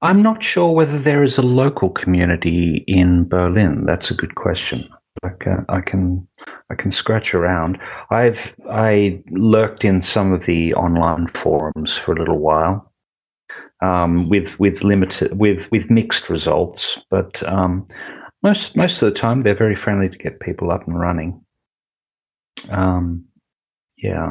I'm 0.00 0.22
not 0.22 0.42
sure 0.42 0.72
whether 0.72 0.98
there 0.98 1.22
is 1.22 1.38
a 1.38 1.42
local 1.42 1.90
community 1.90 2.84
in 2.86 3.26
Berlin. 3.28 3.84
That's 3.84 4.10
a 4.10 4.14
good 4.14 4.36
question. 4.36 4.88
I 5.24 5.30
can, 5.40 5.64
I 5.68 5.80
can 5.80 6.28
I 6.70 6.74
can 6.74 6.92
scratch 6.92 7.34
around. 7.34 7.78
I've 8.10 8.54
I 8.70 9.22
lurked 9.30 9.84
in 9.84 10.02
some 10.02 10.32
of 10.32 10.46
the 10.46 10.74
online 10.74 11.26
forums 11.26 11.96
for 11.96 12.12
a 12.12 12.18
little 12.18 12.38
while, 12.38 12.92
um, 13.82 14.28
with 14.28 14.60
with 14.60 14.84
limited 14.84 15.36
with 15.36 15.68
with 15.72 15.90
mixed 15.90 16.28
results. 16.28 16.98
But 17.10 17.42
um, 17.42 17.88
most 18.44 18.76
most 18.76 19.02
of 19.02 19.12
the 19.12 19.18
time, 19.18 19.42
they're 19.42 19.54
very 19.54 19.74
friendly 19.74 20.08
to 20.08 20.18
get 20.18 20.40
people 20.40 20.70
up 20.70 20.86
and 20.86 21.00
running. 21.00 21.44
Um, 22.70 23.24
yeah. 23.96 24.30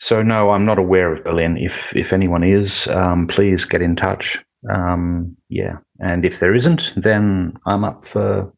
So 0.00 0.22
no, 0.22 0.50
I'm 0.50 0.64
not 0.64 0.78
aware 0.78 1.12
of 1.12 1.24
Berlin. 1.24 1.56
If 1.56 1.94
if 1.96 2.12
anyone 2.12 2.44
is, 2.44 2.86
um, 2.88 3.26
please 3.26 3.64
get 3.64 3.82
in 3.82 3.96
touch. 3.96 4.42
Um, 4.72 5.36
yeah, 5.48 5.78
and 6.00 6.24
if 6.24 6.40
there 6.40 6.54
isn't, 6.54 6.92
then 6.96 7.54
I'm 7.66 7.84
up 7.84 8.04
for 8.04 8.52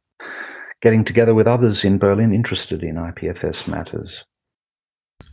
getting 0.83 1.05
together 1.05 1.35
with 1.35 1.47
others 1.47 1.85
in 1.85 1.99
Berlin 1.99 2.35
interested 2.35 2.83
in 2.83 2.97
IPFS 2.97 3.67
matters. 3.69 4.25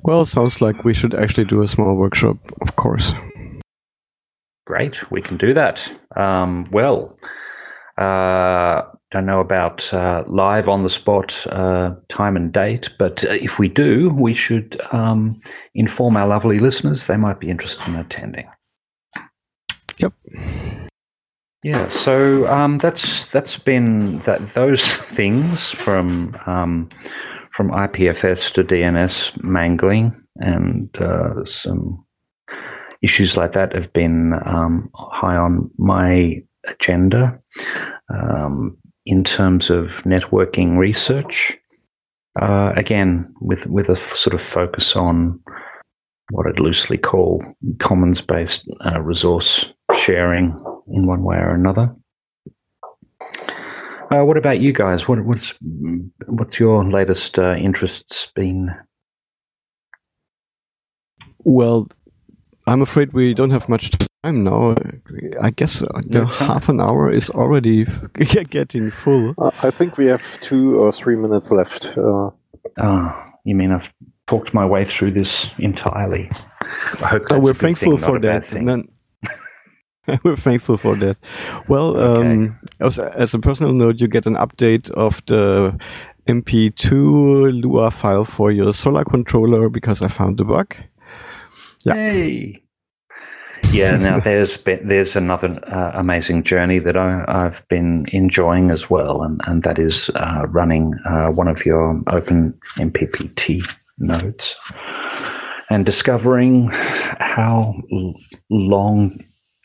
Well, 0.04 0.26
sounds 0.26 0.62
like 0.62 0.84
we 0.84 0.94
should 0.94 1.16
actually 1.16 1.46
do 1.46 1.62
a 1.62 1.68
small 1.68 1.96
workshop, 1.96 2.38
of 2.62 2.76
course. 2.76 3.14
Great, 4.66 5.10
we 5.10 5.22
can 5.22 5.38
do 5.38 5.54
that. 5.54 5.90
Um, 6.16 6.68
well, 6.72 7.18
uh, 7.98 8.82
don't 9.12 9.26
know 9.26 9.40
about 9.40 9.94
uh, 9.94 10.24
live 10.28 10.68
on 10.68 10.84
the 10.84 10.90
spot 10.90 11.48
uh, 11.48 11.96
time 12.10 12.36
and 12.36 12.52
date, 12.52 12.90
but 13.00 13.24
uh, 13.24 13.34
if 13.34 13.58
we 13.58 13.70
do, 13.70 14.10
we 14.10 14.34
should 14.34 14.80
um, 14.92 15.42
inform 15.76 16.18
our 16.18 16.28
lovely 16.28 16.60
listeners. 16.60 17.08
They 17.08 17.16
might 17.16 17.40
be 17.40 17.50
interested 17.50 17.88
in 17.88 17.96
attending. 17.96 18.48
Yep. 19.98 20.14
Yeah. 21.64 21.88
So 21.90 22.48
um, 22.48 22.78
that's 22.80 23.28
that's 23.28 23.58
been 23.58 24.20
that 24.20 24.54
those 24.54 24.84
things 24.86 25.72
from 25.72 26.38
um, 26.46 26.90
from 27.52 27.72
IPFS 27.72 28.54
to 28.54 28.64
DNS 28.64 29.42
mangling 29.44 30.16
and 30.36 30.96
uh, 31.02 31.44
some 31.46 32.06
issues 33.02 33.38
like 33.38 33.54
that 33.54 33.74
have 33.74 33.92
been 33.94 34.34
um, 34.46 34.90
high 34.94 35.36
on 35.36 35.72
my 35.78 36.42
agenda. 36.68 37.40
Um, 38.10 38.78
in 39.08 39.24
terms 39.24 39.70
of 39.70 40.04
networking 40.04 40.78
research. 40.78 41.58
Uh, 42.40 42.72
again, 42.76 43.34
with 43.42 43.66
with 43.66 43.90
a 43.90 43.94
f- 43.94 44.16
sort 44.16 44.34
of 44.34 44.42
focus 44.42 44.96
on 44.96 45.40
what 46.30 46.46
I'd 46.46 46.60
loosely 46.60 46.98
call 46.98 47.44
commons 47.80 48.22
based 48.22 48.68
uh, 48.86 49.02
resource 49.02 49.66
sharing 49.96 50.54
in 50.88 51.08
one 51.08 51.24
way 51.24 51.38
or 51.38 51.56
another. 51.56 51.96
Uh, 54.12 54.24
what 54.24 54.38
about 54.38 54.60
you 54.60 54.72
guys? 54.72 55.08
What, 55.08 55.26
what's 55.26 55.54
what's 56.28 56.60
your 56.60 56.84
latest 56.84 57.40
uh, 57.40 57.56
interests 57.56 58.28
been? 58.36 58.76
Well, 61.40 61.88
I'm 62.68 62.82
afraid 62.82 63.14
we 63.14 63.34
don't 63.34 63.52
have 63.52 63.70
much 63.70 63.92
time 64.28 64.44
now. 64.44 64.76
I 65.42 65.50
guess 65.52 65.82
uh, 65.82 65.88
the 66.06 66.26
half 66.26 66.70
an 66.70 66.80
hour 66.80 67.12
is 67.12 67.30
already 67.30 67.86
getting 68.50 68.92
full. 68.92 69.34
Uh, 69.38 69.52
I 69.64 69.72
think 69.72 69.98
we 69.98 70.06
have 70.08 70.24
two 70.42 70.80
or 70.80 70.92
three 70.92 71.16
minutes 71.16 71.52
left. 71.52 71.86
Uh, 71.98 72.32
oh, 72.78 73.34
you 73.44 73.56
mean 73.56 73.72
I've 73.72 73.94
talked 74.28 74.54
my 74.54 74.66
way 74.66 74.86
through 74.86 75.12
this 75.12 75.52
entirely? 75.58 76.30
I 77.02 77.08
hope 77.08 77.24
oh, 77.32 77.40
we're 77.40 77.54
thankful 77.54 77.98
thing, 77.98 78.06
for 78.06 78.20
that. 78.20 78.48
Then, 78.48 78.90
we're 80.24 80.36
thankful 80.36 80.78
for 80.78 80.96
that. 80.98 81.18
Well, 81.68 81.98
okay. 81.98 82.28
um, 82.28 82.60
as, 82.80 83.00
as, 83.00 83.34
a 83.34 83.40
personal 83.40 83.74
note, 83.74 84.02
you 84.02 84.08
get 84.08 84.26
an 84.26 84.36
update 84.36 84.92
of 84.92 85.26
the 85.28 85.80
MPPT 86.28 87.62
Lua 87.62 87.92
file 87.92 88.26
for 88.26 88.52
your 88.52 88.74
Solar 88.74 89.06
controller 89.06 89.70
because 89.70 90.02
I 90.02 90.10
found 90.10 90.38
the 90.38 90.44
bug. 90.44 90.76
Yeah. 91.86 91.94
Hey. 91.94 92.67
Yeah, 93.72 93.98
now 93.98 94.20
there's 94.24 94.58
been, 94.58 94.88
there's 94.88 95.16
another 95.16 95.60
uh, 95.72 95.92
amazing 95.94 96.44
journey 96.44 96.80
that 96.80 96.98
I, 96.98 97.24
have 97.28 97.68
been 97.68 98.06
enjoying 98.12 98.72
as 98.72 98.90
well, 98.90 99.22
and, 99.24 99.42
and 99.46 99.64
that 99.64 99.78
is 99.78 100.10
uh, 100.16 100.46
running 100.48 100.94
uh, 101.06 101.28
one 101.28 101.48
of 101.48 101.66
your 101.66 102.02
open 102.08 102.58
MPPT 102.78 103.62
nodes 104.00 104.56
and 105.70 105.86
discovering 105.86 106.70
how 107.20 107.76
long 108.50 109.18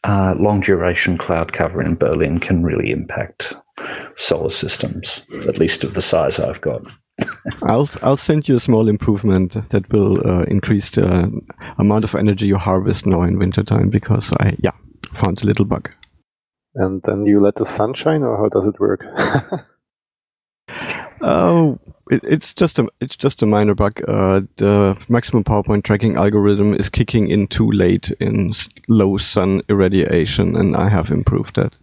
uh, 0.04 0.34
long 0.36 0.60
duration 0.60 1.16
cloud 1.16 1.52
cover 1.52 1.80
in 1.80 1.94
Berlin 1.94 2.40
can 2.40 2.64
really 2.64 2.90
impact 2.90 3.54
solar 4.16 4.50
systems, 4.50 5.22
at 5.46 5.58
least 5.58 5.84
of 5.84 5.94
the 5.94 6.02
size 6.02 6.40
I've 6.40 6.60
got. 6.60 6.82
I'll 7.62 7.88
I'll 8.02 8.16
send 8.16 8.48
you 8.48 8.56
a 8.56 8.60
small 8.60 8.88
improvement 8.88 9.56
that 9.70 9.90
will 9.92 10.26
uh, 10.26 10.44
increase 10.44 10.90
the 10.90 11.42
amount 11.78 12.04
of 12.04 12.14
energy 12.14 12.46
you 12.46 12.56
harvest 12.56 13.06
now 13.06 13.22
in 13.22 13.38
wintertime 13.38 13.90
because 13.90 14.32
I 14.40 14.56
yeah 14.58 14.72
found 15.12 15.42
a 15.42 15.46
little 15.46 15.64
bug. 15.64 15.90
And 16.74 17.02
then 17.02 17.26
you 17.26 17.40
let 17.40 17.56
the 17.56 17.66
sun 17.66 17.94
shine, 17.94 18.22
or 18.22 18.36
how 18.38 18.48
does 18.48 18.66
it 18.66 18.80
work? 18.80 19.04
Oh, 21.22 21.78
it, 22.10 22.24
it's 22.24 22.52
just 22.52 22.80
a 22.80 22.88
it's 23.00 23.16
just 23.16 23.42
a 23.42 23.46
minor 23.46 23.76
bug. 23.76 24.02
Uh, 24.08 24.42
the 24.56 24.96
maximum 25.08 25.44
power 25.44 25.62
point 25.62 25.84
tracking 25.84 26.16
algorithm 26.16 26.74
is 26.74 26.88
kicking 26.88 27.28
in 27.28 27.46
too 27.46 27.70
late 27.70 28.10
in 28.18 28.52
low 28.88 29.16
sun 29.18 29.62
irradiation, 29.68 30.56
and 30.56 30.76
I 30.76 30.88
have 30.88 31.10
improved 31.10 31.54
that. 31.56 31.76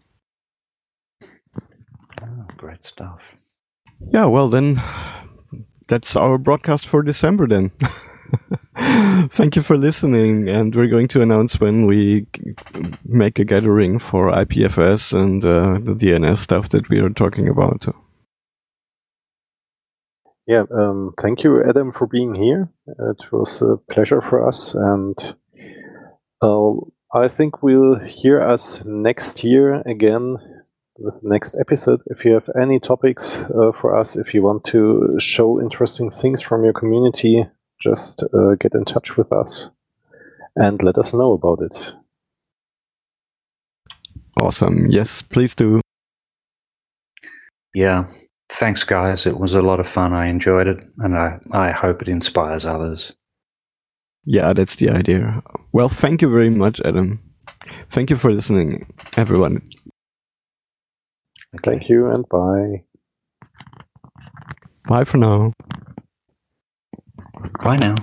Oh, 2.21 2.45
great 2.57 2.83
stuff. 2.83 3.21
Yeah, 4.11 4.25
well 4.25 4.49
then, 4.49 4.81
that's 5.89 6.15
our 6.15 6.37
broadcast 6.37 6.87
for 6.87 7.03
December 7.03 7.47
then. 7.47 7.71
Thank 9.31 9.55
you 9.55 9.61
for 9.61 9.75
listening, 9.75 10.47
and 10.47 10.73
we're 10.73 10.87
going 10.87 11.09
to 11.09 11.21
announce 11.21 11.59
when 11.59 11.85
we 11.85 12.27
make 13.03 13.39
a 13.39 13.43
gathering 13.43 13.99
for 13.99 14.31
IPFS 14.31 15.13
and 15.13 15.43
uh, 15.43 15.79
the 15.83 15.93
DNS 15.93 16.37
stuff 16.37 16.69
that 16.69 16.87
we 16.89 16.99
are 16.99 17.09
talking 17.09 17.49
about. 17.49 17.87
Yeah, 20.47 20.63
um, 20.75 21.13
thank 21.19 21.43
you, 21.43 21.63
Adam, 21.63 21.91
for 21.91 22.07
being 22.07 22.33
here. 22.33 22.69
It 22.87 23.31
was 23.31 23.61
a 23.61 23.77
pleasure 23.91 24.21
for 24.21 24.47
us, 24.47 24.73
and 24.73 25.35
uh, 26.41 26.71
I 27.13 27.27
think 27.27 27.61
we'll 27.61 27.99
hear 27.99 28.41
us 28.41 28.83
next 28.85 29.43
year 29.43 29.81
again 29.81 30.37
with 31.01 31.21
the 31.21 31.29
next 31.29 31.55
episode. 31.59 32.01
If 32.07 32.25
you 32.25 32.33
have 32.33 32.49
any 32.59 32.79
topics 32.79 33.37
uh, 33.37 33.71
for 33.71 33.97
us, 33.97 34.15
if 34.15 34.33
you 34.33 34.41
want 34.41 34.63
to 34.65 35.15
show 35.19 35.61
interesting 35.61 36.09
things 36.09 36.41
from 36.41 36.63
your 36.63 36.73
community, 36.73 37.45
just 37.79 38.23
uh, 38.33 38.55
get 38.59 38.73
in 38.73 38.85
touch 38.85 39.17
with 39.17 39.31
us 39.31 39.69
and 40.55 40.81
let 40.83 40.97
us 40.97 41.13
know 41.13 41.33
about 41.33 41.61
it. 41.61 41.93
Awesome. 44.37 44.89
Yes, 44.89 45.21
please 45.21 45.55
do. 45.55 45.81
Yeah. 47.73 48.05
Thanks, 48.49 48.83
guys. 48.83 49.25
It 49.25 49.39
was 49.39 49.53
a 49.53 49.61
lot 49.61 49.79
of 49.79 49.87
fun. 49.87 50.13
I 50.13 50.27
enjoyed 50.27 50.67
it, 50.67 50.79
and 50.97 51.15
I, 51.15 51.39
I 51.51 51.71
hope 51.71 52.01
it 52.01 52.07
inspires 52.07 52.65
others. 52.65 53.13
Yeah, 54.25 54.53
that's 54.53 54.75
the 54.75 54.89
idea. 54.89 55.41
Well, 55.71 55.89
thank 55.89 56.21
you 56.21 56.29
very 56.29 56.49
much, 56.49 56.81
Adam. 56.81 57.21
Thank 57.89 58.09
you 58.09 58.15
for 58.15 58.31
listening, 58.31 58.91
everyone. 59.17 59.61
Okay. 61.55 61.71
Thank 61.71 61.89
you 61.89 62.09
and 62.11 62.27
bye. 62.29 62.83
Bye 64.87 65.03
for 65.03 65.17
now. 65.17 65.53
Bye 67.63 67.77
now. 67.77 67.95